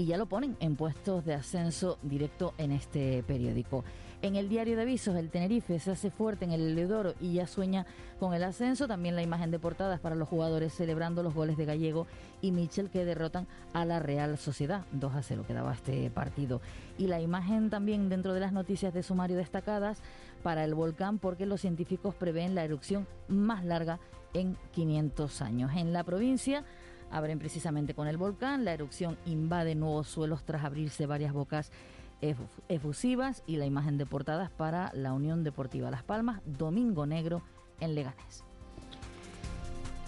y 0.00 0.06
ya 0.06 0.16
lo 0.16 0.24
ponen 0.24 0.56
en 0.60 0.76
puestos 0.76 1.26
de 1.26 1.34
ascenso 1.34 1.98
directo 2.00 2.54
en 2.56 2.72
este 2.72 3.22
periódico. 3.22 3.84
En 4.22 4.34
el 4.34 4.48
diario 4.48 4.74
de 4.74 4.80
avisos, 4.82 5.14
el 5.14 5.28
Tenerife 5.28 5.78
se 5.78 5.90
hace 5.90 6.10
fuerte 6.10 6.46
en 6.46 6.52
el 6.52 6.70
Eleodoro 6.70 7.12
y 7.20 7.34
ya 7.34 7.46
sueña 7.46 7.84
con 8.18 8.32
el 8.32 8.42
ascenso. 8.44 8.88
También 8.88 9.14
la 9.14 9.22
imagen 9.22 9.50
de 9.50 9.58
portadas 9.58 10.00
para 10.00 10.14
los 10.14 10.26
jugadores 10.26 10.72
celebrando 10.72 11.22
los 11.22 11.34
goles 11.34 11.58
de 11.58 11.66
Gallego 11.66 12.06
y 12.40 12.50
Michel 12.50 12.88
que 12.88 13.04
derrotan 13.04 13.46
a 13.74 13.84
la 13.84 13.98
Real 13.98 14.38
Sociedad. 14.38 14.86
2 14.92 15.14
a 15.14 15.22
0 15.22 15.44
quedaba 15.46 15.74
este 15.74 16.08
partido. 16.08 16.62
Y 16.96 17.06
la 17.06 17.20
imagen 17.20 17.68
también 17.68 18.08
dentro 18.08 18.32
de 18.32 18.40
las 18.40 18.54
noticias 18.54 18.94
de 18.94 19.02
sumario 19.02 19.36
destacadas 19.36 20.00
para 20.42 20.64
el 20.64 20.74
volcán 20.74 21.18
porque 21.18 21.44
los 21.44 21.60
científicos 21.60 22.14
prevén 22.14 22.54
la 22.54 22.64
erupción 22.64 23.06
más 23.28 23.66
larga 23.66 24.00
en 24.32 24.56
500 24.72 25.42
años. 25.42 25.72
En 25.76 25.92
la 25.92 26.04
provincia 26.04 26.64
abren 27.10 27.38
precisamente 27.38 27.94
con 27.94 28.06
el 28.08 28.16
volcán. 28.16 28.64
La 28.64 28.72
erupción 28.72 29.16
invade 29.26 29.74
nuevos 29.74 30.08
suelos 30.08 30.44
tras 30.44 30.64
abrirse 30.64 31.06
varias 31.06 31.32
bocas 31.32 31.70
efu- 32.22 32.46
efusivas 32.68 33.42
y 33.46 33.56
la 33.56 33.66
imagen 33.66 33.98
de 33.98 34.06
portadas 34.06 34.50
para 34.50 34.90
la 34.94 35.12
Unión 35.12 35.44
Deportiva 35.44 35.90
Las 35.90 36.02
Palmas, 36.02 36.40
Domingo 36.44 37.06
Negro 37.06 37.42
en 37.80 37.94
Leganés. 37.94 38.44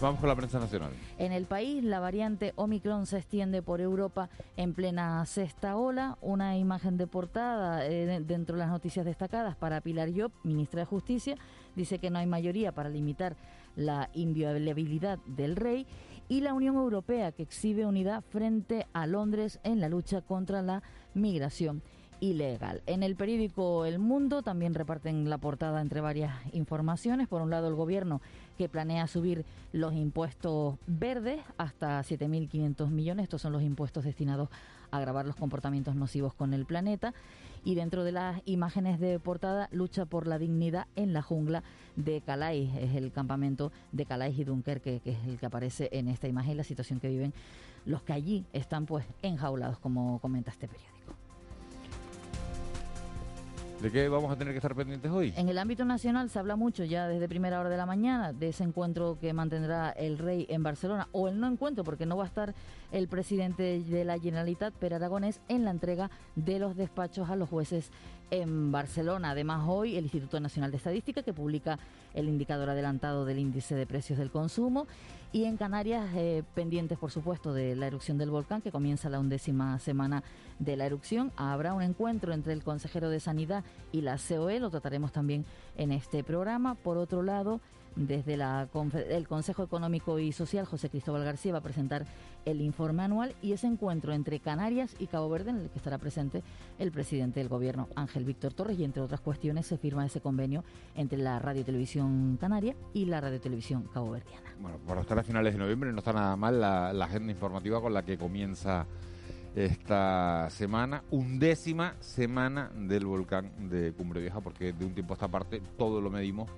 Vamos 0.01 0.19
con 0.19 0.27
la 0.27 0.35
prensa 0.35 0.59
nacional. 0.59 0.91
En 1.17 1.31
el 1.31 1.45
país, 1.45 1.81
la 1.81 2.01
variante 2.01 2.51
Omicron 2.57 3.05
se 3.05 3.19
extiende 3.19 3.61
por 3.61 3.79
Europa 3.79 4.27
en 4.57 4.73
plena 4.73 5.25
sexta 5.25 5.77
ola. 5.77 6.17
Una 6.19 6.57
imagen 6.57 6.97
de 6.97 7.07
portada 7.07 7.85
eh, 7.85 8.05
de- 8.05 8.19
dentro 8.19 8.55
de 8.55 8.59
las 8.63 8.69
noticias 8.69 9.05
destacadas 9.05 9.55
para 9.55 9.79
Pilar 9.79 10.09
Job, 10.13 10.31
ministra 10.43 10.81
de 10.81 10.85
Justicia, 10.87 11.37
dice 11.75 11.99
que 11.99 12.09
no 12.09 12.19
hay 12.19 12.25
mayoría 12.25 12.73
para 12.73 12.89
limitar 12.89 13.37
la 13.77 14.09
inviolabilidad 14.13 15.19
del 15.25 15.55
rey 15.55 15.87
y 16.29 16.41
la 16.41 16.53
Unión 16.53 16.75
Europea 16.75 17.31
que 17.31 17.43
exhibe 17.43 17.85
unidad 17.85 18.23
frente 18.29 18.87
a 18.93 19.07
Londres 19.07 19.59
en 19.63 19.79
la 19.79 19.89
lucha 19.89 20.21
contra 20.21 20.61
la 20.61 20.83
migración 21.13 21.81
ilegal. 22.23 22.81
En 22.85 23.03
el 23.03 23.17
periódico 23.17 23.85
El 23.85 23.99
Mundo 23.99 24.43
también 24.43 24.73
reparten 24.73 25.29
la 25.29 25.37
portada 25.37 25.81
entre 25.81 25.99
varias 25.99 26.33
informaciones. 26.53 27.27
Por 27.27 27.41
un 27.41 27.49
lado, 27.49 27.67
el 27.67 27.75
gobierno 27.75 28.21
que 28.57 28.69
planea 28.69 29.07
subir 29.07 29.45
los 29.73 29.93
impuestos 29.93 30.77
verdes 30.87 31.41
hasta 31.57 31.99
7.500 31.99 32.89
millones. 32.89 33.23
Estos 33.23 33.41
son 33.41 33.51
los 33.51 33.61
impuestos 33.61 34.05
destinados 34.05 34.49
a 34.91 34.97
agravar 34.97 35.25
los 35.25 35.35
comportamientos 35.35 35.95
nocivos 35.95 36.33
con 36.33 36.53
el 36.53 36.65
planeta. 36.65 37.13
Y 37.65 37.75
dentro 37.75 38.03
de 38.03 38.11
las 38.11 38.41
imágenes 38.45 38.99
de 38.99 39.19
portada, 39.19 39.69
lucha 39.71 40.05
por 40.05 40.27
la 40.27 40.37
dignidad 40.37 40.87
en 40.95 41.13
la 41.13 41.21
jungla 41.21 41.63
de 41.95 42.21
Calais. 42.21 42.69
Es 42.75 42.95
el 42.95 43.11
campamento 43.11 43.71
de 43.91 44.05
Calais 44.05 44.37
y 44.37 44.43
Dunkerque, 44.43 44.99
que 44.99 45.11
es 45.11 45.27
el 45.27 45.39
que 45.39 45.45
aparece 45.45 45.89
en 45.93 46.09
esta 46.09 46.27
imagen 46.27 46.57
la 46.57 46.63
situación 46.63 46.99
que 46.99 47.07
viven 47.07 47.33
los 47.85 48.03
que 48.03 48.13
allí 48.13 48.45
están 48.53 48.85
pues 48.85 49.05
enjaulados, 49.21 49.79
como 49.79 50.19
comenta 50.19 50.51
este 50.51 50.67
periódico. 50.67 50.92
¿De 53.83 53.91
qué 53.91 54.07
vamos 54.07 54.31
a 54.31 54.37
tener 54.37 54.53
que 54.53 54.59
estar 54.59 54.73
pendientes 54.73 55.11
hoy? 55.11 55.33
En 55.35 55.49
el 55.49 55.57
ámbito 55.57 55.83
nacional 55.83 56.29
se 56.29 56.39
habla 56.39 56.55
mucho 56.55 56.85
ya 56.85 57.05
desde 57.05 57.27
primera 57.27 57.59
hora 57.59 57.67
de 57.67 57.75
la 57.75 57.85
mañana 57.85 58.31
de 58.31 58.47
ese 58.47 58.63
encuentro 58.63 59.17
que 59.19 59.33
mantendrá 59.33 59.89
el 59.89 60.19
rey 60.19 60.45
en 60.47 60.63
Barcelona 60.63 61.09
o 61.11 61.27
el 61.27 61.37
no 61.37 61.47
encuentro 61.47 61.83
porque 61.83 62.05
no 62.05 62.15
va 62.15 62.23
a 62.23 62.27
estar 62.27 62.55
el 62.93 63.09
presidente 63.09 63.81
de 63.81 64.05
la 64.05 64.17
Generalitat, 64.17 64.73
Per 64.73 64.93
Aragonés, 64.93 65.41
en 65.49 65.65
la 65.65 65.71
entrega 65.71 66.09
de 66.37 66.59
los 66.59 66.77
despachos 66.77 67.29
a 67.29 67.35
los 67.35 67.49
jueces 67.49 67.91
en 68.31 68.71
Barcelona. 68.71 69.31
Además, 69.31 69.65
hoy 69.67 69.97
el 69.97 70.05
Instituto 70.05 70.39
Nacional 70.39 70.71
de 70.71 70.77
Estadística 70.77 71.21
que 71.21 71.33
publica 71.33 71.77
el 72.13 72.29
indicador 72.29 72.69
adelantado 72.69 73.25
del 73.25 73.39
índice 73.39 73.75
de 73.75 73.85
precios 73.85 74.17
del 74.17 74.31
consumo 74.31 74.87
y 75.33 75.45
en 75.45 75.57
Canarias 75.57 76.05
eh, 76.15 76.43
pendientes, 76.53 76.99
por 76.99 77.09
supuesto, 77.09 77.53
de 77.53 77.75
la 77.75 77.87
erupción 77.87 78.19
del 78.19 78.29
volcán 78.29 78.61
que 78.61 78.71
comienza 78.71 79.09
la 79.09 79.19
undécima 79.19 79.79
semana 79.79 80.23
de 80.59 80.77
la 80.77 80.85
erupción. 80.85 81.31
Habrá 81.35 81.73
un 81.73 81.81
encuentro 81.81 82.33
entre 82.33 82.53
el 82.53 82.63
consejero 82.63 83.09
de 83.09 83.19
Sanidad 83.19 83.63
y 83.91 84.01
la 84.01 84.17
COE, 84.17 84.59
lo 84.59 84.69
trataremos 84.69 85.11
también 85.11 85.43
en 85.75 85.91
este 85.91 86.23
programa. 86.23 86.75
Por 86.75 86.99
otro 86.99 87.23
lado, 87.23 87.61
Desde 87.95 88.33
el 89.09 89.27
Consejo 89.27 89.63
Económico 89.63 90.17
y 90.17 90.31
Social, 90.31 90.65
José 90.65 90.89
Cristóbal 90.89 91.23
García 91.23 91.53
va 91.53 91.59
a 91.59 91.63
presentar 91.63 92.05
el 92.45 92.61
informe 92.61 93.03
anual 93.03 93.35
y 93.41 93.53
ese 93.53 93.67
encuentro 93.67 94.13
entre 94.13 94.39
Canarias 94.39 94.95
y 94.99 95.07
Cabo 95.07 95.29
Verde 95.29 95.51
en 95.51 95.57
el 95.57 95.69
que 95.69 95.77
estará 95.77 95.97
presente 95.97 96.43
el 96.79 96.91
presidente 96.91 97.39
del 97.39 97.49
Gobierno, 97.49 97.87
Ángel 97.95 98.25
Víctor 98.25 98.53
Torres, 98.53 98.79
y 98.79 98.83
entre 98.83 99.01
otras 99.01 99.21
cuestiones 99.21 99.67
se 99.67 99.77
firma 99.77 100.05
ese 100.05 100.21
convenio 100.21 100.63
entre 100.95 101.19
la 101.19 101.39
Radio 101.39 101.61
y 101.61 101.65
Televisión 101.65 102.37
Canaria 102.39 102.75
y 102.93 103.05
la 103.05 103.21
Radio 103.21 103.39
Televisión 103.39 103.87
caboverdiana. 103.93 104.55
Bueno, 104.59 104.77
para 104.87 105.01
estar 105.01 105.19
a 105.19 105.23
finales 105.23 105.53
de 105.53 105.59
noviembre 105.59 105.91
no 105.91 105.99
está 105.99 106.13
nada 106.13 106.35
mal 106.35 106.59
la, 106.59 106.93
la 106.93 107.05
agenda 107.05 107.31
informativa 107.31 107.79
con 107.79 107.93
la 107.93 108.03
que 108.03 108.17
comienza 108.17 108.87
esta 109.55 110.49
semana, 110.49 111.03
undécima 111.11 111.95
semana 111.99 112.71
del 112.75 113.05
volcán 113.05 113.69
de 113.69 113.93
Cumbre 113.93 114.19
Vieja, 114.19 114.41
porque 114.41 114.73
de 114.73 114.83
un 114.83 114.93
tiempo 114.93 115.13
a 115.13 115.15
esta 115.15 115.27
parte 115.27 115.61
todo 115.77 116.01
lo 116.01 116.09
medimos 116.09 116.49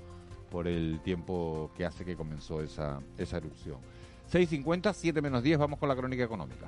por 0.50 0.68
el 0.68 1.00
tiempo 1.02 1.72
que 1.76 1.86
hace 1.86 2.06
que 2.06 2.16
comenzó 2.16 2.62
esa, 2.62 3.00
esa 3.18 3.38
erupción. 3.38 3.78
6.50, 4.32 4.94
7 4.94 5.22
menos 5.22 5.44
10, 5.44 5.58
vamos 5.58 5.80
con 5.80 5.90
la 5.90 5.96
crónica 5.96 6.24
económica. 6.24 6.68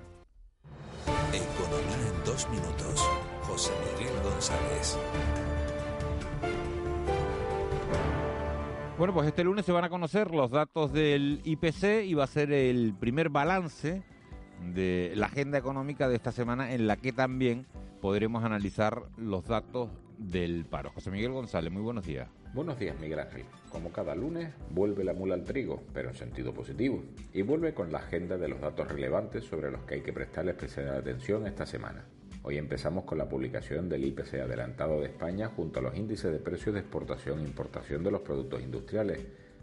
Economía 1.33 2.07
en 2.07 2.25
dos 2.25 2.47
minutos. 2.49 3.09
José 3.43 3.71
Miguel 3.97 4.13
González. 4.23 4.97
Bueno, 8.97 9.13
pues 9.13 9.27
este 9.27 9.43
lunes 9.43 9.63
se 9.65 9.71
van 9.71 9.83
a 9.83 9.89
conocer 9.89 10.31
los 10.31 10.49
datos 10.49 10.91
del 10.91 11.41
IPC 11.43 12.03
y 12.05 12.15
va 12.15 12.23
a 12.23 12.27
ser 12.27 12.51
el 12.51 12.95
primer 12.99 13.29
balance 13.29 14.01
de 14.73 15.13
la 15.15 15.27
agenda 15.27 15.57
económica 15.57 16.09
de 16.09 16.15
esta 16.15 16.31
semana 16.31 16.73
en 16.73 16.87
la 16.87 16.97
que 16.97 17.11
también 17.11 17.67
podremos 18.01 18.43
analizar 18.43 19.03
los 19.15 19.45
datos 19.45 19.89
del 20.17 20.65
paro. 20.65 20.91
José 20.95 21.11
Miguel 21.11 21.31
González, 21.31 21.71
muy 21.71 21.83
buenos 21.83 22.05
días. 22.05 22.27
Buenos 22.53 22.79
días, 22.79 22.99
Miguel 22.99 23.19
Ángel. 23.19 23.45
Como 23.69 23.91
cada 23.91 24.15
lunes, 24.15 24.49
vuelve 24.71 25.03
la 25.03 25.13
mula 25.13 25.36
al 25.36 25.43
trigo, 25.43 25.83
pero 25.93 26.10
en 26.10 26.15
sentido 26.15 26.53
positivo, 26.53 27.03
y 27.33 27.41
vuelve 27.43 27.73
con 27.73 27.91
la 27.91 27.99
agenda 27.99 28.38
de 28.38 28.47
los 28.47 28.60
datos 28.60 28.88
relevantes 28.88 29.43
sobre 29.43 29.69
los 29.69 29.81
que 29.81 29.95
hay 29.95 30.01
que 30.01 30.13
prestarle 30.13 30.51
especial 30.51 30.89
atención 30.89 31.45
esta 31.45 31.65
semana. 31.65 32.05
Hoy 32.43 32.57
empezamos 32.57 33.03
con 33.03 33.17
la 33.17 33.29
publicación 33.29 33.89
del 33.89 34.05
IPC 34.05 34.36
adelantado 34.36 35.01
de 35.01 35.07
España 35.07 35.49
junto 35.49 35.79
a 35.79 35.83
los 35.83 35.95
índices 35.95 36.31
de 36.31 36.39
precios 36.39 36.73
de 36.73 36.81
exportación 36.81 37.39
e 37.39 37.43
importación 37.43 38.03
de 38.03 38.12
los 38.12 38.21
productos 38.21 38.62
industriales. 38.62 39.19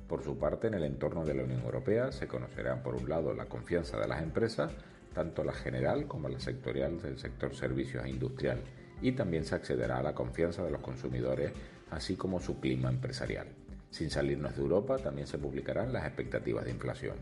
Por 0.07 0.23
su 0.23 0.39
parte, 0.39 0.69
en 0.69 0.75
el 0.75 0.85
entorno 0.85 1.25
de 1.25 1.35
la 1.35 1.45
Unión 1.45 1.63
Europea 1.63 2.13
se 2.13 2.29
conocerán 2.29 2.83
por 2.83 2.95
un 2.95 3.09
lado 3.09 3.33
la 3.33 3.47
confianza 3.47 3.99
de 3.99 4.07
las 4.07 4.23
empresas, 4.23 4.71
tanto 5.15 5.43
la 5.43 5.55
general 5.55 6.07
como 6.07 6.29
la 6.29 6.39
sectorial 6.39 7.01
del 7.01 7.19
sector 7.19 7.57
servicios 7.57 8.05
e 8.05 8.11
industrial, 8.11 8.61
y 9.01 9.13
también 9.13 9.45
se 9.45 9.55
accederá 9.55 9.99
a 9.99 10.03
la 10.03 10.15
confianza 10.15 10.63
de 10.63 10.71
los 10.71 10.81
consumidores, 10.81 11.53
así 11.95 12.17
como 12.17 12.41
su 12.41 12.61
clima 12.61 12.91
empresarial. 12.91 13.47
Sin 13.91 14.11
salirnos 14.11 14.57
de 14.57 14.63
Europa, 14.63 14.99
también 14.99 15.27
se 15.27 15.39
publicarán 15.39 15.93
las 15.93 16.05
expectativas 16.05 16.65
de 16.65 16.73
inflación. 16.73 17.17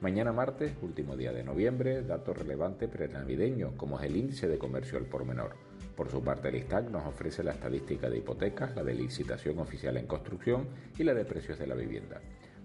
Mañana 0.00 0.32
martes, 0.32 0.72
último 0.82 1.16
día 1.16 1.32
de 1.32 1.44
noviembre, 1.44 2.02
dato 2.02 2.32
relevante 2.32 2.88
prenavideño, 2.88 3.76
como 3.76 3.98
es 3.98 4.06
el 4.06 4.16
índice 4.16 4.48
de 4.48 4.58
comercio 4.58 4.98
al 4.98 5.04
por 5.04 5.26
menor. 5.26 5.56
Por 5.94 6.10
su 6.10 6.22
parte, 6.22 6.48
el 6.48 6.56
ISTAC 6.56 6.88
nos 6.88 7.06
ofrece 7.06 7.42
la 7.42 7.52
estadística 7.52 8.08
de 8.08 8.18
hipotecas, 8.18 8.74
la 8.74 8.82
de 8.82 8.94
licitación 8.94 9.58
oficial 9.58 9.96
en 9.98 10.06
construcción 10.06 10.68
y 10.98 11.04
la 11.04 11.12
de 11.12 11.26
precios 11.26 11.58
de 11.58 11.66
la 11.66 11.74
vivienda. 11.74 12.20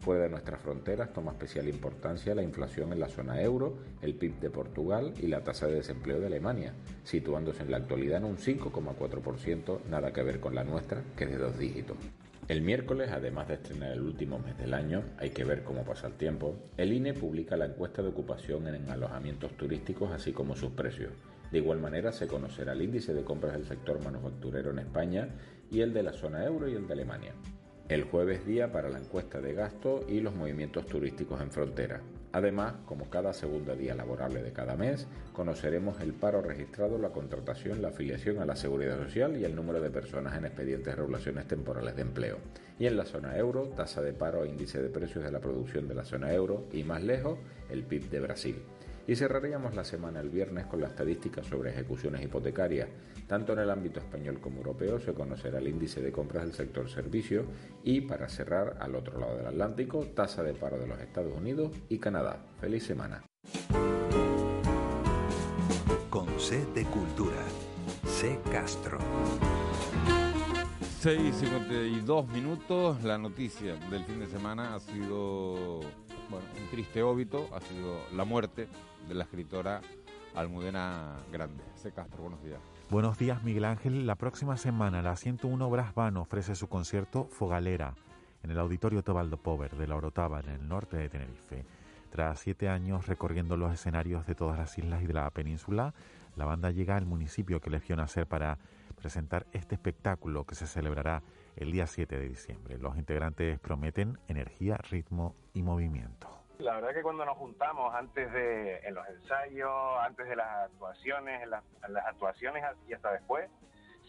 Fuera 0.05 0.25
de 0.25 0.29
nuestras 0.29 0.61
fronteras 0.61 1.11
toma 1.11 1.31
especial 1.31 1.67
importancia 1.67 2.35
la 2.35 2.43
inflación 2.43 2.93
en 2.93 2.99
la 2.99 3.09
zona 3.09 3.41
euro, 3.41 3.79
el 4.03 4.13
PIB 4.13 4.39
de 4.39 4.51
Portugal 4.51 5.15
y 5.19 5.25
la 5.25 5.43
tasa 5.43 5.65
de 5.65 5.73
desempleo 5.73 6.19
de 6.19 6.27
Alemania, 6.27 6.75
situándose 7.03 7.63
en 7.63 7.71
la 7.71 7.77
actualidad 7.77 8.19
en 8.19 8.25
un 8.25 8.37
5,4%, 8.37 9.79
nada 9.89 10.13
que 10.13 10.21
ver 10.21 10.39
con 10.39 10.53
la 10.53 10.63
nuestra, 10.63 11.01
que 11.17 11.23
es 11.23 11.31
de 11.31 11.37
dos 11.39 11.57
dígitos. 11.57 11.97
El 12.47 12.61
miércoles, 12.61 13.09
además 13.11 13.47
de 13.47 13.55
estrenar 13.55 13.93
el 13.93 14.01
último 14.01 14.37
mes 14.37 14.55
del 14.59 14.75
año, 14.75 15.01
hay 15.17 15.31
que 15.31 15.43
ver 15.43 15.63
cómo 15.63 15.83
pasa 15.83 16.05
el 16.05 16.13
tiempo, 16.13 16.55
el 16.77 16.93
INE 16.93 17.15
publica 17.15 17.57
la 17.57 17.65
encuesta 17.65 18.03
de 18.03 18.09
ocupación 18.09 18.67
en 18.67 18.87
alojamientos 18.91 19.57
turísticos 19.57 20.11
así 20.11 20.33
como 20.33 20.55
sus 20.55 20.69
precios. 20.73 21.13
De 21.51 21.57
igual 21.57 21.79
manera 21.79 22.11
se 22.11 22.27
conocerá 22.27 22.73
el 22.73 22.83
índice 22.83 23.15
de 23.15 23.23
compras 23.23 23.53
del 23.53 23.65
sector 23.65 24.03
manufacturero 24.03 24.69
en 24.69 24.77
España 24.77 25.29
y 25.71 25.81
el 25.81 25.95
de 25.95 26.03
la 26.03 26.13
zona 26.13 26.45
euro 26.45 26.69
y 26.69 26.75
el 26.75 26.85
de 26.85 26.93
Alemania. 26.93 27.33
El 27.87 28.03
jueves 28.05 28.47
día 28.47 28.71
para 28.71 28.89
la 28.89 28.97
encuesta 28.97 29.39
de 29.39 29.53
gasto 29.53 30.03
y 30.09 30.19
los 30.19 30.33
movimientos 30.33 30.87
turísticos 30.87 31.39
en 31.39 31.51
frontera. 31.51 32.01
Además, 32.31 32.73
como 32.87 33.11
cada 33.11 33.31
segundo 33.31 33.75
día 33.75 33.93
laborable 33.93 34.41
de 34.41 34.51
cada 34.51 34.75
mes, 34.75 35.05
conoceremos 35.33 36.01
el 36.01 36.13
paro 36.13 36.41
registrado, 36.41 36.97
la 36.97 37.09
contratación, 37.09 37.83
la 37.83 37.89
afiliación 37.89 38.39
a 38.39 38.45
la 38.45 38.55
seguridad 38.55 38.97
social 38.97 39.37
y 39.37 39.45
el 39.45 39.55
número 39.55 39.81
de 39.81 39.91
personas 39.91 40.35
en 40.35 40.45
expedientes 40.45 40.87
de 40.87 40.95
regulaciones 40.95 41.47
temporales 41.47 41.95
de 41.95 42.01
empleo. 42.01 42.39
Y 42.79 42.87
en 42.87 42.97
la 42.97 43.05
zona 43.05 43.37
euro, 43.37 43.69
tasa 43.77 44.01
de 44.01 44.13
paro 44.13 44.43
e 44.43 44.49
índice 44.49 44.81
de 44.81 44.89
precios 44.89 45.23
de 45.23 45.31
la 45.31 45.39
producción 45.39 45.87
de 45.87 45.93
la 45.93 46.05
zona 46.05 46.33
euro 46.33 46.65
y 46.73 46.83
más 46.83 47.03
lejos, 47.03 47.37
el 47.69 47.83
PIB 47.83 48.09
de 48.09 48.19
Brasil. 48.19 48.55
Y 49.07 49.15
cerraríamos 49.15 49.75
la 49.75 49.83
semana 49.83 50.19
el 50.19 50.29
viernes 50.29 50.65
con 50.65 50.81
la 50.81 50.87
estadística 50.87 51.43
sobre 51.43 51.69
ejecuciones 51.69 52.23
hipotecarias. 52.23 52.89
Tanto 53.27 53.53
en 53.53 53.59
el 53.59 53.69
ámbito 53.69 53.99
español 53.99 54.39
como 54.39 54.57
europeo 54.57 54.99
se 54.99 55.13
conocerá 55.13 55.59
el 55.59 55.67
índice 55.67 56.01
de 56.01 56.11
compras 56.11 56.43
del 56.43 56.53
sector 56.53 56.89
servicio 56.89 57.45
y, 57.83 58.01
para 58.01 58.27
cerrar, 58.29 58.77
al 58.79 58.95
otro 58.95 59.19
lado 59.19 59.37
del 59.37 59.47
Atlántico, 59.47 59.99
tasa 60.15 60.41
de 60.41 60.53
paro 60.53 60.79
de 60.79 60.87
los 60.87 60.99
Estados 60.99 61.37
Unidos 61.37 61.71
y 61.87 61.99
Canadá. 61.99 62.45
Feliz 62.59 62.83
semana. 62.83 63.23
Con 66.09 66.27
C 66.39 66.65
de 66.73 66.85
Cultura. 66.85 67.43
C 68.07 68.39
Castro. 68.51 68.97
6.52 71.03 72.27
minutos. 72.29 73.03
La 73.03 73.19
noticia 73.19 73.75
del 73.91 74.03
fin 74.05 74.19
de 74.19 74.25
semana 74.25 74.73
ha 74.73 74.79
sido 74.79 75.81
bueno, 76.29 76.45
un 76.61 76.69
triste 76.69 77.03
óbito, 77.03 77.49
ha 77.53 77.61
sido 77.61 77.99
la 78.13 78.25
muerte 78.25 78.67
de 79.07 79.13
la 79.13 79.23
escritora 79.23 79.81
Almudena 80.35 81.17
Grande. 81.31 81.63
C. 81.75 81.91
Castro, 81.91 82.23
buenos 82.23 82.43
días. 82.43 82.59
Buenos 82.89 83.17
días, 83.17 83.43
Miguel 83.43 83.65
Ángel. 83.65 84.05
La 84.05 84.15
próxima 84.15 84.57
semana 84.57 85.01
la 85.01 85.15
101 85.15 85.69
Brass 85.69 85.95
Band 85.95 86.17
ofrece 86.17 86.55
su 86.55 86.67
concierto 86.67 87.25
Fogalera 87.25 87.95
en 88.43 88.51
el 88.51 88.59
Auditorio 88.59 89.03
Tebaldo 89.03 89.37
Pover 89.37 89.75
de 89.75 89.87
la 89.87 89.95
Orotava, 89.95 90.39
en 90.39 90.49
el 90.49 90.67
norte 90.67 90.97
de 90.97 91.09
Tenerife. 91.09 91.65
Tras 92.11 92.39
siete 92.39 92.69
años 92.69 93.07
recorriendo 93.07 93.57
los 93.57 93.73
escenarios 93.73 94.25
de 94.27 94.35
todas 94.35 94.57
las 94.57 94.77
islas 94.77 95.01
y 95.01 95.07
de 95.07 95.13
la 95.13 95.29
península, 95.31 95.93
la 96.35 96.45
banda 96.45 96.71
llega 96.71 96.95
al 96.95 97.05
municipio 97.05 97.59
que 97.59 97.69
les 97.69 97.85
vio 97.85 97.95
nacer 97.95 98.27
para 98.27 98.57
presentar 98.95 99.45
este 99.51 99.75
espectáculo 99.75 100.45
que 100.45 100.55
se 100.55 100.67
celebrará 100.67 101.23
el 101.55 101.71
día 101.71 101.87
7 101.87 102.17
de 102.17 102.29
diciembre. 102.29 102.77
Los 102.77 102.97
integrantes 102.97 103.59
prometen 103.59 104.17
energía, 104.27 104.77
ritmo 104.77 105.35
y 105.53 105.63
movimiento. 105.63 106.27
La 106.59 106.75
verdad 106.75 106.93
que 106.93 107.01
cuando 107.01 107.25
nos 107.25 107.37
juntamos 107.37 107.93
antes 107.93 108.31
de, 108.31 108.77
en 108.79 108.95
los 108.95 109.07
ensayos, 109.09 109.71
antes 110.01 110.27
de 110.27 110.35
las 110.35 110.71
actuaciones, 110.71 111.43
en 111.43 111.49
las, 111.49 111.63
en 111.85 111.93
las 111.93 112.05
actuaciones 112.05 112.63
y 112.87 112.93
hasta 112.93 113.11
después, 113.11 113.49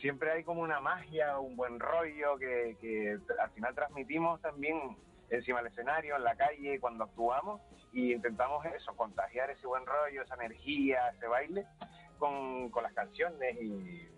siempre 0.01 0.31
hay 0.31 0.45
como 0.45 0.63
una 0.63 0.81
magia, 0.81 1.39
un 1.39 1.57
buen 1.57 1.81
rollo 1.81 2.39
que, 2.39 2.77
que 2.81 3.19
al 3.41 3.51
final 3.51 3.75
transmitimos 3.75 4.41
también 4.41 4.97
encima 5.31 5.59
del 5.59 5.73
escenario, 5.73 6.17
en 6.17 6.25
la 6.25 6.37
calle, 6.37 6.79
cuando 6.79 7.05
actuamos, 7.05 7.61
y 7.93 8.13
intentamos 8.13 8.65
eso, 8.67 8.95
contagiar 8.95 9.51
ese 9.51 9.67
buen 9.67 9.85
rollo, 9.85 10.23
esa 10.23 10.35
energía, 10.35 11.09
ese 11.09 11.27
baile, 11.27 11.67
con, 12.19 12.71
con 12.71 12.83
las 12.83 12.93
canciones 12.93 13.57
y, 13.61 14.09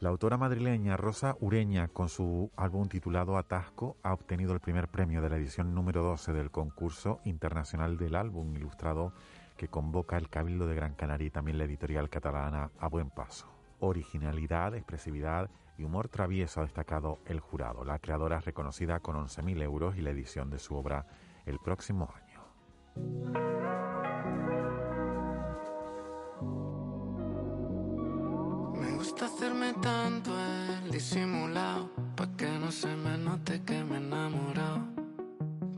La 0.00 0.08
autora 0.08 0.36
madrileña 0.36 0.96
Rosa 0.96 1.36
Ureña, 1.40 1.88
con 1.88 2.08
su 2.08 2.50
álbum 2.56 2.88
titulado 2.88 3.36
Atasco, 3.36 3.96
ha 4.02 4.12
obtenido 4.12 4.52
el 4.52 4.60
primer 4.60 4.88
premio 4.88 5.20
de 5.20 5.30
la 5.30 5.36
edición 5.36 5.74
número 5.74 6.02
12 6.02 6.32
del 6.32 6.50
concurso 6.50 7.20
internacional 7.24 7.96
del 7.96 8.14
álbum 8.14 8.54
ilustrado 8.56 9.12
que 9.56 9.68
convoca 9.68 10.16
el 10.16 10.28
Cabildo 10.28 10.66
de 10.66 10.74
Gran 10.74 10.94
Canaria 10.94 11.26
y 11.26 11.30
también 11.30 11.58
la 11.58 11.64
editorial 11.64 12.08
catalana 12.08 12.70
A 12.78 12.88
Buen 12.88 13.10
Paso. 13.10 13.46
Originalidad, 13.80 14.74
expresividad 14.74 15.50
y 15.78 15.84
humor 15.84 16.08
travieso 16.08 16.60
ha 16.60 16.64
destacado 16.64 17.18
el 17.26 17.40
jurado. 17.40 17.84
La 17.84 17.98
creadora 17.98 18.38
es 18.38 18.44
reconocida 18.44 19.00
con 19.00 19.16
11.000 19.16 19.62
euros 19.62 19.96
y 19.96 20.02
la 20.02 20.10
edición 20.10 20.50
de 20.50 20.58
su 20.58 20.74
obra 20.74 21.06
el 21.46 21.58
próximo 21.58 22.12
año. 22.14 23.93
Gusta 29.14 29.26
hacerme 29.26 29.72
tanto 29.74 30.32
el 30.40 30.90
disimulado, 30.90 31.88
pa' 32.16 32.26
que 32.36 32.48
no 32.58 32.72
se 32.72 32.88
me 32.96 33.16
note 33.16 33.62
que 33.62 33.84
me 33.84 33.94
he 33.94 33.98
enamorado. 33.98 34.80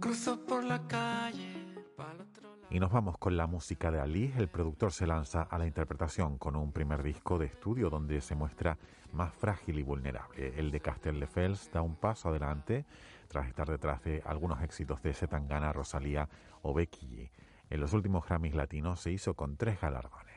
Cruzo 0.00 0.40
por 0.46 0.64
la 0.64 0.80
calle. 0.88 1.52
Y 2.70 2.80
nos 2.80 2.90
vamos 2.90 3.18
con 3.18 3.36
la 3.36 3.46
música 3.46 3.90
de 3.90 4.00
Ali. 4.00 4.32
El 4.38 4.48
productor 4.48 4.90
se 4.90 5.06
lanza 5.06 5.42
a 5.42 5.58
la 5.58 5.66
interpretación 5.66 6.38
con 6.38 6.56
un 6.56 6.72
primer 6.72 7.02
disco 7.02 7.36
de 7.38 7.44
estudio 7.44 7.90
donde 7.90 8.22
se 8.22 8.34
muestra 8.34 8.78
más 9.12 9.34
frágil 9.34 9.78
y 9.80 9.82
vulnerable. 9.82 10.58
El 10.58 10.70
de 10.70 10.80
Castelldefels 10.80 11.70
da 11.70 11.82
un 11.82 11.96
paso 11.96 12.30
adelante 12.30 12.86
tras 13.28 13.48
estar 13.48 13.68
detrás 13.68 14.02
de 14.02 14.22
algunos 14.24 14.62
éxitos 14.62 15.02
de 15.02 15.12
Zetangana, 15.12 15.74
Rosalía 15.74 16.26
o 16.62 16.72
Becky. 16.72 17.30
En 17.68 17.80
los 17.80 17.92
últimos 17.92 18.24
Grammys 18.26 18.54
latinos 18.54 19.00
se 19.00 19.12
hizo 19.12 19.34
con 19.34 19.58
tres 19.58 19.78
galardones. 19.78 20.36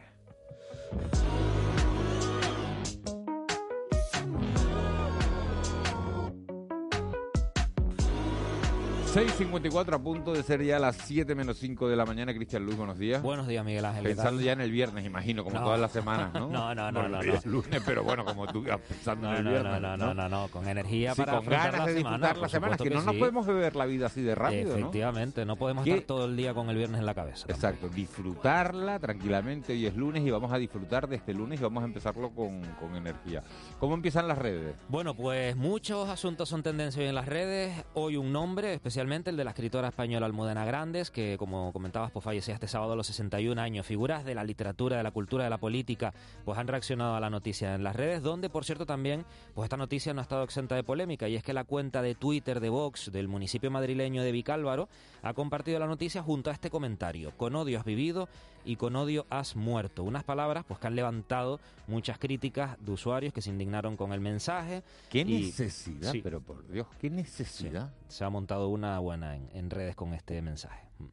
6.54 9.14 9.96
a 9.96 9.98
punto 10.00 10.34
de 10.34 10.44
ser 10.44 10.64
ya 10.64 10.78
las 10.78 10.96
7 10.98 11.34
menos 11.34 11.58
5 11.58 11.90
de 11.90 11.96
la 11.96 12.06
mañana. 12.06 12.32
Cristian 12.32 12.64
Luis, 12.64 12.78
buenos 12.78 13.00
días. 13.00 13.24
Buenos 13.24 13.48
días, 13.48 13.66
Miguel 13.66 13.84
Ángel. 13.86 14.04
¿qué 14.04 14.10
Pensando 14.10 14.40
ya 14.40 14.52
en 14.52 14.62
el 14.62 14.72
viernes, 14.72 15.04
imagino, 15.04 15.44
como 15.44 15.58
No. 15.58 15.64
todas 15.66 15.80
las 15.80 15.92
semanas, 15.92 16.32
¿no? 16.36 16.48
No, 16.50 16.76
no, 16.76 16.92
no, 16.92 17.00
Bueno, 17.02 17.18
no, 17.18 17.24
no. 17.24 17.42
lunes, 17.46 17.82
pero 17.84 18.04
bueno, 18.04 18.24
como 18.24 18.46
tú 18.46 18.64
pensando 18.88 19.28
No, 19.28 19.36
en 19.36 19.48
el 19.48 19.52
viernes. 19.52 19.82
no, 19.82 19.98
no, 19.98 19.98
no, 19.98 20.14
no, 20.14 20.30
no, 20.30 20.48
con 20.50 20.68
energía 20.68 21.16
Sí, 21.16 21.24
para 21.24 21.38
con 21.38 21.48
ganas 21.48 21.80
la 21.80 21.86
de 21.88 21.94
semana, 21.98 22.18
disfrutar 22.18 22.34
por 22.36 22.42
la 22.44 22.50
semana, 22.50 22.78
que 22.78 22.90
no 22.92 23.02
nos 23.02 23.16
podemos 23.16 23.48
beber 23.48 23.76
la 23.76 23.86
vida 23.88 24.06
así 24.06 24.22
de 24.22 24.36
rápido. 24.36 24.78
Efectivamente, 24.78 25.44
no 25.44 25.56
podemos 25.56 25.86
¿Qué? 25.86 25.92
estar 25.92 26.06
todo 26.06 26.26
el 26.26 26.36
día 26.38 26.54
con 26.54 26.70
el 26.70 26.78
viernes 26.78 27.00
en 27.00 27.06
la 27.08 27.16
cabeza. 27.16 27.48
Exacto, 27.50 27.90
disfrutarla 27.90 29.00
tranquilamente. 29.00 29.74
Hoy 29.74 29.88
es 29.88 29.96
lunes 29.96 30.22
y 30.24 30.30
vamos 30.30 30.52
a 30.52 30.58
disfrutar 30.60 31.08
de 31.10 31.16
este 31.16 31.34
lunes 31.34 31.60
y 31.60 31.64
vamos 31.64 31.82
a 31.82 31.88
empezarlo 31.88 32.30
con, 32.30 32.62
con 32.80 32.96
energía. 32.96 33.42
¿Cómo 33.80 33.96
empiezan 33.96 34.28
las 34.28 34.38
redes? 34.38 34.76
Bueno, 34.88 35.16
pues 35.16 35.56
muchos 35.56 36.10
asuntos 36.10 36.48
son 36.48 36.62
tendencia 36.62 37.02
hoy 37.02 37.10
en 37.10 37.16
las 37.16 37.26
redes. 37.28 37.74
Hoy 37.96 38.16
un 38.18 38.32
nombre, 38.32 38.74
especialmente 39.00 39.30
el 39.30 39.38
de 39.38 39.46
la 39.46 39.52
escritora 39.52 39.88
española 39.88 40.26
Almudena 40.26 40.66
Grandes, 40.66 41.10
que 41.10 41.38
como 41.38 41.72
comentabas, 41.72 42.12
pues 42.12 42.22
fallecía 42.26 42.54
este 42.56 42.68
sábado 42.68 42.92
a 42.92 42.96
los 42.98 43.08
61 43.08 43.62
años. 43.62 43.86
Figuras 43.86 44.26
de 44.26 44.36
la 44.36 44.44
literatura, 44.44 44.98
de 44.98 45.04
la 45.04 45.12
cultura, 45.12 45.46
de 45.46 45.50
la 45.50 45.58
política, 45.58 46.14
pues 46.44 46.58
han 46.58 46.68
reaccionado 46.68 47.16
a 47.16 47.22
la 47.22 47.30
noticia 47.30 47.76
en 47.76 47.84
las 47.86 47.96
redes, 47.96 48.22
donde 48.22 48.50
por 48.50 48.66
cierto 48.66 48.86
también, 48.86 49.24
pues 49.56 49.68
esta 49.68 49.78
noticia 49.78 50.14
no 50.14 50.20
ha 50.20 50.24
estado 50.24 50.44
exenta 50.44 50.76
de 50.76 50.84
polémica, 50.84 51.30
y 51.30 51.38
es 51.38 51.44
que 51.44 51.54
la 51.54 51.64
cuenta 51.64 52.02
de 52.02 52.14
Twitter 52.14 52.60
de 52.60 52.68
Vox 52.68 53.10
del 53.14 53.30
municipio 53.30 53.72
madrileño 53.72 54.22
de 54.22 54.34
Vicálvaro 54.34 54.90
ha 55.22 55.34
compartido 55.34 55.80
la 55.80 55.88
noticia 55.88 56.22
junto 56.22 56.50
a 56.50 56.54
este 56.54 56.70
comentario. 56.70 57.32
Con 57.38 57.56
odio 57.56 57.80
has 57.80 57.86
vivido 57.86 58.28
y 58.66 58.76
con 58.76 58.98
odio 58.98 59.26
has 59.30 59.56
muerto. 59.56 60.04
Unas 60.04 60.26
palabras 60.26 60.66
pues 60.68 60.78
que 60.82 60.88
han 60.88 60.98
levantado 60.98 61.62
muchas 61.88 62.20
críticas 62.20 62.76
de 62.82 62.92
usuarios 62.92 63.32
que 63.32 63.42
se 63.42 63.50
indignaron 63.50 63.96
con 63.96 64.12
el 64.12 64.20
mensaje. 64.20 64.84
¿Qué 65.10 65.20
y- 65.22 65.24
necesidad? 65.46 66.12
Sí. 66.12 66.20
Pero 66.22 66.42
por 66.42 66.68
Dios, 66.68 66.86
¿qué 67.00 67.10
necesidad? 67.10 67.94
Se 68.10 68.26
ha 68.26 68.30
montado 68.30 68.68
una 68.70 69.00
buena 69.00 69.36
en, 69.38 69.50
en 69.54 69.70
redes 69.70 69.96
con 69.96 70.14
este 70.14 70.42
mensaje. 70.42 70.88
Mm. 71.00 71.06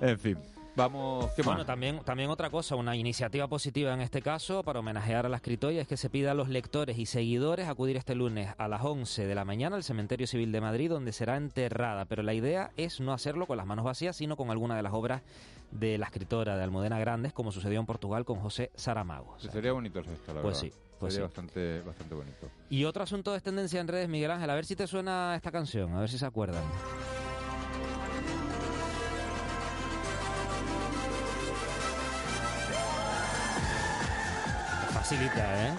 En 0.00 0.18
fin, 0.18 0.38
vamos, 0.76 1.26
¿qué 1.34 1.42
Bueno, 1.42 1.58
más? 1.58 1.66
también, 1.66 2.00
también 2.04 2.30
otra 2.30 2.50
cosa, 2.50 2.76
una 2.76 2.94
iniciativa 2.94 3.48
positiva 3.48 3.92
en 3.92 4.00
este 4.00 4.22
caso 4.22 4.62
para 4.62 4.78
homenajear 4.78 5.26
a 5.26 5.28
la 5.28 5.36
escritora 5.36 5.72
es 5.74 5.88
que 5.88 5.96
se 5.96 6.08
pida 6.08 6.30
a 6.30 6.34
los 6.34 6.48
lectores 6.48 6.98
y 6.98 7.06
seguidores 7.06 7.66
acudir 7.68 7.96
este 7.96 8.14
lunes 8.14 8.54
a 8.58 8.68
las 8.68 8.84
11 8.84 9.26
de 9.26 9.34
la 9.34 9.44
mañana 9.44 9.74
al 9.76 9.82
Cementerio 9.82 10.26
Civil 10.28 10.52
de 10.52 10.60
Madrid 10.60 10.88
donde 10.90 11.12
será 11.12 11.36
enterrada. 11.36 12.04
Pero 12.04 12.22
la 12.22 12.32
idea 12.34 12.70
es 12.76 13.00
no 13.00 13.12
hacerlo 13.12 13.46
con 13.46 13.56
las 13.56 13.66
manos 13.66 13.84
vacías, 13.84 14.14
sino 14.16 14.36
con 14.36 14.50
alguna 14.50 14.76
de 14.76 14.82
las 14.84 14.92
obras 14.92 15.22
de 15.72 15.98
la 15.98 16.06
escritora 16.06 16.56
de 16.56 16.62
Almudena 16.62 16.98
Grandes, 17.00 17.32
como 17.32 17.50
sucedió 17.50 17.80
en 17.80 17.86
Portugal 17.86 18.24
con 18.24 18.38
José 18.38 18.70
Saramago. 18.76 19.32
O 19.36 19.40
sea, 19.40 19.50
Sería 19.50 19.72
bonito 19.72 19.98
el 19.98 20.04
gesto, 20.06 20.32
la 20.32 20.42
Pues 20.42 20.62
verdad. 20.62 20.76
sí, 20.76 20.87
pues 20.98 21.14
Sería 21.14 21.28
sí. 21.28 21.30
bastante, 21.30 21.80
bastante 21.82 22.14
bonito. 22.14 22.48
Y 22.70 22.84
otro 22.84 23.02
asunto 23.02 23.32
de 23.32 23.40
tendencia 23.40 23.80
en 23.80 23.88
redes, 23.88 24.08
Miguel 24.08 24.30
Ángel, 24.30 24.50
a 24.50 24.54
ver 24.54 24.66
si 24.66 24.76
te 24.76 24.86
suena 24.86 25.34
esta 25.36 25.50
canción, 25.50 25.94
a 25.94 26.00
ver 26.00 26.10
si 26.10 26.18
se 26.18 26.26
acuerdan. 26.26 26.62
Facilita, 34.92 35.68
¿eh? 35.68 35.74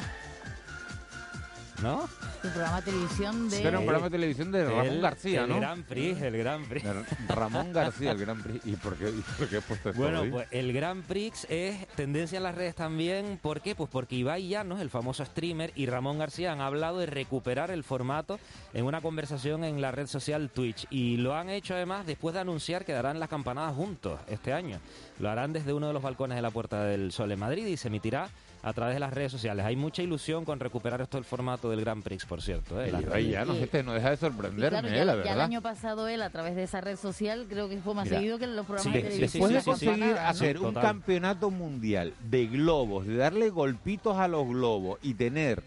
¿No? 1.82 2.10
Programa 2.42 2.82
de 2.82 2.92
televisión 2.92 3.50
de... 3.50 3.56
Este 3.58 3.68
era 3.68 3.80
un 3.80 3.86
programa 3.86 4.06
de 4.08 4.12
televisión 4.12 4.52
de 4.52 4.66
Ramón 4.66 4.86
El- 4.88 5.02
García, 5.02 5.44
el 5.44 5.50
¿no? 5.50 5.56
Gran 5.58 5.84
Prix, 5.84 6.22
el 6.22 6.38
Gran 6.38 6.66
Prix. 6.66 6.86
Ramón 7.30 7.72
García, 7.74 8.12
el 8.12 8.18
Gran 8.20 8.42
Prix. 8.42 8.66
¿Y 8.66 8.76
por 8.76 8.96
qué, 8.98 9.10
y 9.10 9.22
por 9.38 9.48
qué 9.48 9.58
he 9.58 9.62
puesto 9.62 9.90
esto 9.90 10.02
Bueno, 10.02 10.24
pues 10.30 10.48
el 10.52 10.74
Grand 10.74 11.04
Prix 11.06 11.48
es 11.50 11.88
tendencia 11.96 12.38
en 12.38 12.44
las 12.44 12.56
redes 12.56 12.76
también. 12.76 13.40
¿Por 13.42 13.62
qué? 13.62 13.76
Pues 13.76 13.90
porque 13.90 14.16
Ibai 14.16 14.48
Llanos, 14.50 14.82
el 14.82 14.90
famoso 14.90 15.24
streamer, 15.26 15.72
y 15.76 15.86
Ramón 15.86 16.18
García 16.20 16.52
han 16.52 16.62
hablado 16.62 17.00
de 17.00 17.06
recuperar 17.06 17.72
el 17.72 17.84
formato 17.84 18.40
en 18.74 18.86
una 18.86 19.02
conversación 19.02 19.64
en 19.64 19.80
la 19.82 19.92
red 19.92 20.08
social 20.08 20.50
Twitch. 20.50 20.86
Y 20.90 21.18
lo 21.18 21.36
han 21.36 21.50
hecho 21.50 21.76
además 21.76 22.06
después 22.06 22.34
de 22.34 22.42
anunciar 22.42 22.84
que 22.86 22.94
darán 22.94 23.20
las 23.20 23.30
campanadas 23.30 23.76
juntos 23.76 24.20
este 24.28 24.52
año. 24.54 24.80
Lo 25.20 25.30
harán 25.30 25.54
desde 25.54 25.74
uno 25.74 25.88
de 25.88 25.94
los 25.94 26.02
balcones 26.04 26.36
de 26.36 26.42
la 26.42 26.52
Puerta 26.52 26.84
del 26.84 27.12
Sol 27.12 27.32
en 27.32 27.40
Madrid 27.40 27.66
y 27.66 27.78
se 27.78 27.88
emitirá 27.90 28.30
a 28.62 28.74
través 28.74 28.96
de 28.96 29.00
las 29.00 29.14
redes 29.14 29.32
sociales. 29.32 29.66
Hay 29.66 29.76
mucha 29.76 30.02
ilusión 30.04 30.44
con 30.44 30.60
recuperar 30.60 31.00
esto 31.02 31.18
del 31.18 31.24
formato 31.24 31.70
del 31.70 31.80
Grand 31.82 32.04
Prix, 32.04 32.26
por 32.26 32.42
cierto. 32.42 32.82
¿eh? 32.82 32.90
El 32.90 33.04
redes. 33.04 33.30
Llanos, 33.32 33.58
este 33.58 33.84
no 33.84 33.94
deja 33.94 34.10
de 34.10 34.16
Y 34.16 34.18
sorprenderme, 34.18 34.80
claro, 34.80 34.88
eh, 34.90 34.96
ya, 34.98 35.06
la 35.06 35.14
ya 35.14 35.20
el 35.22 35.24
verdad. 35.28 35.42
año 35.46 35.62
pasado 35.62 36.08
él, 36.10 36.22
a 36.22 36.30
través 36.30 36.56
de 36.56 36.64
esa 36.64 36.82
red 36.82 36.98
social, 36.98 37.46
creo 37.50 37.70
que 37.70 37.78
fue 37.80 37.94
más 37.96 38.06
Mira, 38.06 38.18
seguido 38.18 38.38
que 38.38 38.44
en 38.46 38.56
los 38.58 38.66
programas 38.66 38.94
De- 38.94 39.02
de 39.04 39.10
televisión. 39.10 39.42
después 39.54 39.54
de 39.66 39.72
conseguir 39.72 40.16
¿no? 40.16 40.20
hacer 40.22 40.58
un 40.58 40.64
Total. 40.74 40.84
campeonato 40.84 41.52
mundial 41.52 42.14
de 42.30 42.48
globos, 42.48 43.06
de 43.08 43.16
darle 43.16 43.50
golpitos 43.50 44.18
a 44.18 44.28
los 44.28 44.48
globos 44.48 45.00
y 45.02 45.14
tener 45.14 45.64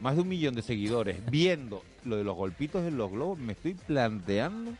más 0.00 0.14
de 0.14 0.22
un 0.22 0.28
millón 0.28 0.54
de 0.54 0.62
seguidores 0.62 1.18
viendo 1.30 1.82
lo 2.04 2.16
de 2.16 2.22
los 2.22 2.36
golpitos 2.36 2.86
en 2.86 2.96
los 2.98 3.10
globos, 3.10 3.38
me 3.38 3.54
estoy 3.54 3.74
planteando 3.74 4.72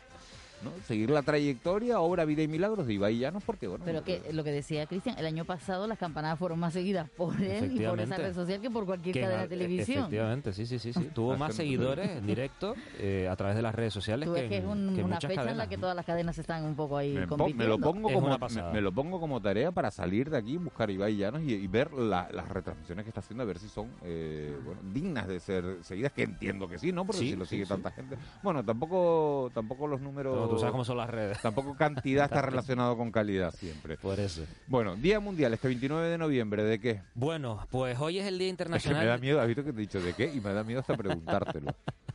¿no? 0.61 0.73
seguir 0.81 1.09
la 1.09 1.21
trayectoria, 1.23 1.99
obra, 1.99 2.25
vida 2.25 2.41
y 2.43 2.47
milagros 2.47 2.87
de 2.87 2.93
Ibai 2.93 3.17
Llanos, 3.19 3.43
porque 3.45 3.67
bueno, 3.67 3.85
Pero 3.85 4.03
que 4.03 4.31
lo 4.33 4.43
que 4.43 4.51
decía 4.51 4.85
Cristian, 4.87 5.17
el 5.19 5.25
año 5.25 5.45
pasado 5.45 5.87
las 5.87 5.97
campanadas 5.97 6.39
fueron 6.39 6.59
más 6.59 6.73
seguidas 6.73 7.09
por 7.11 7.39
él 7.41 7.71
y 7.73 7.79
por 7.85 7.99
esa 7.99 8.17
red 8.17 8.33
social 8.33 8.59
que 8.61 8.69
por 8.69 8.85
cualquier 8.85 9.13
Que 9.13 9.21
cadena 9.21 9.43
en- 9.43 9.49
de 9.49 9.55
televisión. 9.55 9.97
Efectivamente, 9.99 10.53
sí, 10.53 10.65
sí, 10.65 10.79
sí. 10.79 10.93
sí. 10.93 11.09
Tuvo 11.13 11.35
más 11.37 11.55
seguidores 11.55 12.09
en 12.09 12.25
directo 12.25 12.75
eh, 12.97 13.27
a 13.29 13.35
través 13.35 13.55
de 13.55 13.61
las 13.61 13.73
redes 13.75 13.93
sociales 13.93 14.27
Tú 14.27 14.33
que, 14.33 14.41
ves 14.41 14.49
que 14.49 14.57
es 14.57 14.65
un- 14.65 14.93
que 14.95 15.03
una 15.03 15.19
fecha 15.21 15.49
en 15.49 15.57
la 15.57 15.67
que 15.67 15.77
todas 15.77 15.95
las 15.95 16.05
cadenas 16.05 16.37
están 16.37 16.63
un 16.63 16.75
poco 16.75 16.97
ahí 16.97 17.13
me, 17.13 17.27
compitiendo. 17.27 17.63
me 17.63 17.69
lo 17.69 17.79
pongo 17.79 18.09
Es 18.09 18.15
como 18.15 18.37
me, 18.73 18.81
lo 18.81 18.91
pongo 18.91 19.19
como 19.19 19.41
tarea 19.41 19.71
para 19.71 19.91
salir 19.91 20.29
de 20.29 20.37
aquí, 20.37 20.57
buscar 20.57 20.89
a 20.89 20.91
Ibai 20.91 21.15
Llanos 21.17 21.41
y, 21.43 21.53
y 21.53 21.67
ver 21.67 21.93
la- 21.93 22.29
las 22.31 22.49
retransmisiones 22.49 23.03
que 23.03 23.09
está 23.09 23.19
haciendo, 23.19 23.43
a 23.43 23.45
ver 23.45 23.59
si 23.59 23.69
son 23.69 23.91
eh, 24.01 24.57
bueno, 24.63 24.81
dignas 24.83 25.27
de 25.27 25.39
ser 25.39 25.83
seguidas, 25.83 26.11
que 26.13 26.23
entiendo 26.23 26.67
que 26.67 26.77
sí, 26.79 26.91
¿no? 26.91 27.05
Porque 27.05 27.19
Sí, 27.21 27.29
si 27.31 27.35
lo 27.35 27.45
sigue 27.45 27.63
sí. 27.65 27.69
tanta 27.69 27.91
gente. 27.91 28.17
Bueno, 28.41 28.63
tampoco 28.63 29.51
tampoco 29.53 29.87
los 29.87 30.01
números... 30.01 30.46
Tú 30.49 30.59
sabes 30.59 30.71
cómo 30.71 30.85
son 30.85 30.97
las 30.97 31.09
redes. 31.09 31.39
Tampoco 31.41 31.75
cantidad 31.75 32.25
está 32.25 32.41
relacionado 32.41 32.97
con 32.97 33.11
calidad 33.11 33.53
siempre. 33.53 33.97
Por 33.97 34.19
eso. 34.19 34.43
Bueno, 34.67 34.95
Día 34.95 35.19
Mundial, 35.19 35.53
este 35.53 35.67
29 35.67 36.07
de 36.09 36.17
noviembre, 36.17 36.63
¿de 36.63 36.79
qué? 36.79 37.01
Bueno, 37.15 37.65
pues 37.71 37.97
hoy 37.99 38.19
es 38.19 38.25
el 38.25 38.37
Día 38.37 38.47
Es 38.47 38.47
que 38.47 38.51
Internacional. 38.51 39.01
me 39.01 39.07
da 39.07 39.17
miedo, 39.17 39.41
has 39.41 39.47
visto 39.47 39.63
que 39.63 39.71
te 39.71 39.77
he 39.77 39.81
dicho 39.81 40.01
de 40.01 40.13
qué 40.13 40.31
y 40.33 40.39
me 40.39 40.53
da 40.53 40.63
miedo 40.63 40.79
hasta 40.79 40.95
preguntártelo. 40.95 41.73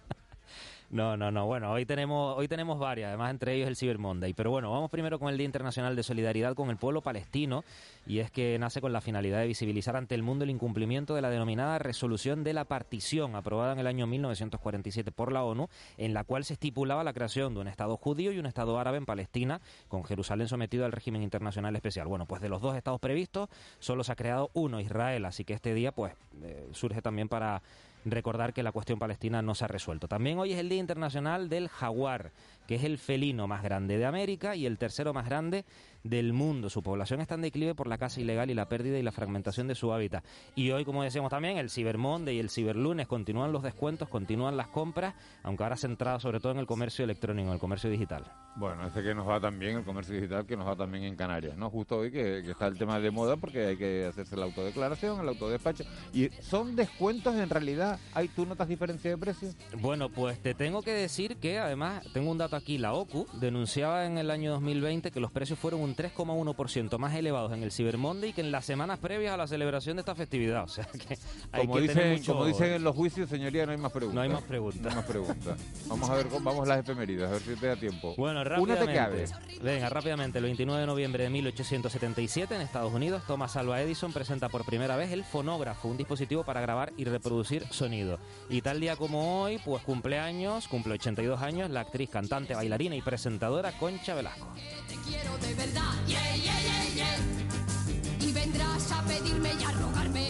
No, 0.92 1.16
no, 1.16 1.30
no. 1.30 1.46
Bueno, 1.46 1.72
hoy 1.72 1.86
tenemos, 1.86 2.36
hoy 2.36 2.48
tenemos 2.48 2.78
varias, 2.78 3.08
además 3.08 3.30
entre 3.30 3.54
ellos 3.54 3.66
el 3.66 3.76
Cyber 3.76 3.96
Monday. 3.96 4.34
Pero 4.34 4.50
bueno, 4.50 4.70
vamos 4.70 4.90
primero 4.90 5.18
con 5.18 5.30
el 5.30 5.38
Día 5.38 5.46
Internacional 5.46 5.96
de 5.96 6.02
Solidaridad 6.02 6.54
con 6.54 6.68
el 6.68 6.76
pueblo 6.76 7.00
palestino. 7.00 7.64
Y 8.06 8.18
es 8.18 8.30
que 8.30 8.58
nace 8.58 8.82
con 8.82 8.92
la 8.92 9.00
finalidad 9.00 9.40
de 9.40 9.46
visibilizar 9.46 9.96
ante 9.96 10.14
el 10.14 10.22
mundo 10.22 10.44
el 10.44 10.50
incumplimiento 10.50 11.14
de 11.14 11.22
la 11.22 11.30
denominada 11.30 11.78
Resolución 11.78 12.44
de 12.44 12.52
la 12.52 12.66
Partición, 12.66 13.36
aprobada 13.36 13.72
en 13.72 13.78
el 13.78 13.86
año 13.86 14.06
1947 14.06 15.12
por 15.12 15.32
la 15.32 15.44
ONU, 15.44 15.70
en 15.96 16.12
la 16.12 16.24
cual 16.24 16.44
se 16.44 16.52
estipulaba 16.52 17.02
la 17.04 17.14
creación 17.14 17.54
de 17.54 17.60
un 17.60 17.68
Estado 17.68 17.96
judío 17.96 18.30
y 18.30 18.38
un 18.38 18.44
Estado 18.44 18.78
árabe 18.78 18.98
en 18.98 19.06
Palestina, 19.06 19.62
con 19.88 20.04
Jerusalén 20.04 20.48
sometido 20.48 20.84
al 20.84 20.92
régimen 20.92 21.22
internacional 21.22 21.74
especial. 21.74 22.06
Bueno, 22.06 22.26
pues 22.26 22.42
de 22.42 22.50
los 22.50 22.60
dos 22.60 22.76
estados 22.76 23.00
previstos, 23.00 23.48
solo 23.78 24.04
se 24.04 24.12
ha 24.12 24.16
creado 24.16 24.50
uno, 24.52 24.78
Israel. 24.78 25.24
Así 25.24 25.44
que 25.44 25.54
este 25.54 25.72
día, 25.72 25.92
pues, 25.92 26.12
eh, 26.42 26.68
surge 26.72 27.00
también 27.00 27.30
para 27.30 27.62
recordar 28.04 28.52
que 28.52 28.62
la 28.62 28.72
cuestión 28.72 28.98
palestina 28.98 29.42
no 29.42 29.54
se 29.54 29.64
ha 29.64 29.68
resuelto. 29.68 30.08
También 30.08 30.38
hoy 30.38 30.52
es 30.52 30.58
el 30.58 30.68
Día 30.68 30.78
Internacional 30.78 31.48
del 31.48 31.68
Jaguar, 31.68 32.32
que 32.66 32.76
es 32.76 32.84
el 32.84 32.98
felino 32.98 33.46
más 33.46 33.62
grande 33.62 33.98
de 33.98 34.06
América 34.06 34.56
y 34.56 34.66
el 34.66 34.78
tercero 34.78 35.12
más 35.12 35.26
grande 35.26 35.64
del 36.04 36.32
mundo. 36.32 36.70
Su 36.70 36.82
población 36.82 37.20
está 37.20 37.34
en 37.34 37.42
declive 37.42 37.74
por 37.74 37.86
la 37.86 37.98
caza 37.98 38.20
ilegal 38.20 38.50
y 38.50 38.54
la 38.54 38.68
pérdida 38.68 38.98
y 38.98 39.02
la 39.02 39.12
fragmentación 39.12 39.68
de 39.68 39.74
su 39.74 39.92
hábitat. 39.92 40.24
Y 40.54 40.70
hoy, 40.70 40.84
como 40.84 41.02
decíamos 41.02 41.30
también, 41.30 41.58
el 41.58 41.70
Cyber 41.70 41.98
Monday 41.98 42.36
y 42.36 42.40
el 42.40 42.50
Cyber 42.50 42.76
Lunes 42.76 43.06
continúan 43.06 43.52
los 43.52 43.62
descuentos, 43.62 44.08
continúan 44.08 44.56
las 44.56 44.68
compras, 44.68 45.14
aunque 45.42 45.62
ahora 45.62 45.76
centrado 45.76 46.20
sobre 46.20 46.40
todo 46.40 46.52
en 46.52 46.58
el 46.58 46.66
comercio 46.66 47.04
electrónico, 47.04 47.48
en 47.48 47.54
el 47.54 47.60
comercio 47.60 47.90
digital. 47.90 48.24
Bueno, 48.56 48.86
este 48.86 49.02
que 49.02 49.14
nos 49.14 49.26
va 49.28 49.40
también, 49.40 49.78
el 49.78 49.84
comercio 49.84 50.14
digital, 50.14 50.46
que 50.46 50.56
nos 50.56 50.66
va 50.66 50.76
también 50.76 51.04
en 51.04 51.16
Canarias, 51.16 51.56
¿no? 51.56 51.70
Justo 51.70 51.98
hoy 51.98 52.10
que, 52.10 52.42
que 52.44 52.50
está 52.50 52.66
el 52.66 52.76
tema 52.76 53.00
de 53.00 53.10
moda 53.10 53.36
porque 53.36 53.66
hay 53.66 53.76
que 53.76 54.06
hacerse 54.06 54.36
la 54.36 54.44
autodeclaración, 54.44 55.20
el 55.20 55.28
autodespacho. 55.28 55.84
Y 56.12 56.28
son 56.40 56.76
descuentos 56.76 57.34
en 57.34 57.48
realidad. 57.48 57.98
¿Hay, 58.12 58.28
¿Tú 58.28 58.44
notas 58.44 58.68
diferencia 58.68 59.10
de 59.10 59.16
precio? 59.16 59.48
Bueno, 59.80 60.10
pues 60.10 60.40
te 60.40 60.54
tengo 60.54 60.82
que 60.82 60.92
decir 60.92 61.36
que 61.36 61.58
además 61.58 62.04
tengo 62.12 62.30
un 62.30 62.38
dato 62.38 62.56
aquí, 62.56 62.78
la 62.78 62.92
OCU 62.92 63.26
denunciaba 63.40 64.06
en 64.06 64.18
el 64.18 64.30
año 64.30 64.52
2020 64.52 65.10
que 65.10 65.20
los 65.20 65.30
precios 65.30 65.58
fueron 65.58 65.80
un 65.80 65.91
3,1% 65.96 66.98
más 66.98 67.14
elevados 67.14 67.52
en 67.52 67.62
el 67.62 67.72
Cyber 67.72 67.98
Monday 67.98 68.32
que 68.32 68.40
en 68.40 68.50
las 68.52 68.64
semanas 68.64 68.98
previas 68.98 69.32
a 69.34 69.36
la 69.36 69.46
celebración 69.46 69.96
de 69.96 70.00
esta 70.00 70.14
festividad. 70.14 70.64
O 70.64 70.68
sea 70.68 70.84
que 70.86 71.18
hay 71.52 71.62
Como 71.66 71.74
que 71.74 71.88
tener 71.88 71.96
dicen, 72.04 72.12
mucho 72.18 72.32
como 72.32 72.46
dicen 72.46 72.72
en 72.72 72.84
los 72.84 72.94
juicios, 72.96 73.28
señoría, 73.28 73.66
no 73.66 73.72
hay 73.72 73.78
más 73.78 73.92
preguntas. 73.92 74.14
No 74.14 74.20
hay 74.22 74.28
más 74.28 74.42
preguntas. 74.42 74.82
No 74.82 74.88
hay 74.90 74.94
más 74.96 75.04
preguntas. 75.04 75.58
Vamos 75.86 76.10
a 76.10 76.14
ver, 76.14 76.26
cómo- 76.28 76.44
vamos 76.50 76.68
las 76.68 76.78
efemérides, 76.80 77.28
a 77.28 77.32
ver 77.32 77.42
si 77.42 77.54
te 77.56 77.66
da 77.66 77.76
tiempo. 77.76 78.14
Bueno, 78.16 78.40
Una 78.40 78.44
rápidamente. 78.50 78.86
te 78.92 78.98
cabe. 78.98 79.24
Venga, 79.62 79.88
rápidamente. 79.88 80.38
El 80.38 80.44
29 80.44 80.80
de 80.80 80.86
noviembre 80.86 81.24
de 81.24 81.30
1877 81.30 82.54
en 82.54 82.60
Estados 82.62 82.92
Unidos, 82.92 83.22
Thomas 83.26 83.56
Alva 83.56 83.80
Edison 83.82 84.12
presenta 84.12 84.48
por 84.48 84.64
primera 84.64 84.96
vez 84.96 85.10
el 85.12 85.24
fonógrafo, 85.24 85.88
un 85.88 85.96
dispositivo 85.96 86.44
para 86.44 86.60
grabar 86.60 86.92
y 86.96 87.04
reproducir 87.04 87.66
sonido. 87.70 88.18
Y 88.48 88.62
tal 88.62 88.80
día 88.80 88.96
como 88.96 89.42
hoy, 89.42 89.58
pues 89.64 89.82
cumpleaños, 89.82 90.68
cumple 90.68 90.94
82 90.94 91.40
años, 91.42 91.70
la 91.70 91.80
actriz, 91.80 92.10
cantante, 92.10 92.54
bailarina 92.54 92.96
y 92.96 93.02
presentadora 93.02 93.72
Concha 93.78 94.14
Velasco. 94.14 94.46
Te 94.88 94.94
quiero 95.08 95.36
de 95.38 95.54
verdad, 95.54 95.81
yeah, 96.06 96.36
yeah, 96.36 96.60
yeah, 96.60 96.84
yeah. 96.96 98.26
Y 98.26 98.32
vendrás 98.32 98.90
a 98.92 99.02
pedirme 99.02 99.50
y 99.58 99.64
a 99.64 99.70
rogarme. 99.72 100.28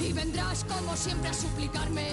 Y 0.00 0.12
vendrás 0.12 0.64
como 0.64 0.96
siempre 0.96 1.30
a 1.30 1.34
suplicarme. 1.34 2.12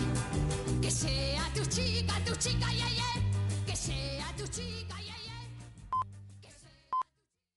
Que 0.82 0.91
sea 0.91 1.43
tu 1.53 1.65
chica, 1.65 2.13
tu 2.25 2.36
chica, 2.36 2.71
yeah, 2.71 2.89
yeah. 2.89 3.65
Que 3.65 3.75
sea 3.75 4.27
tu 4.38 4.45
chica. 4.47 4.98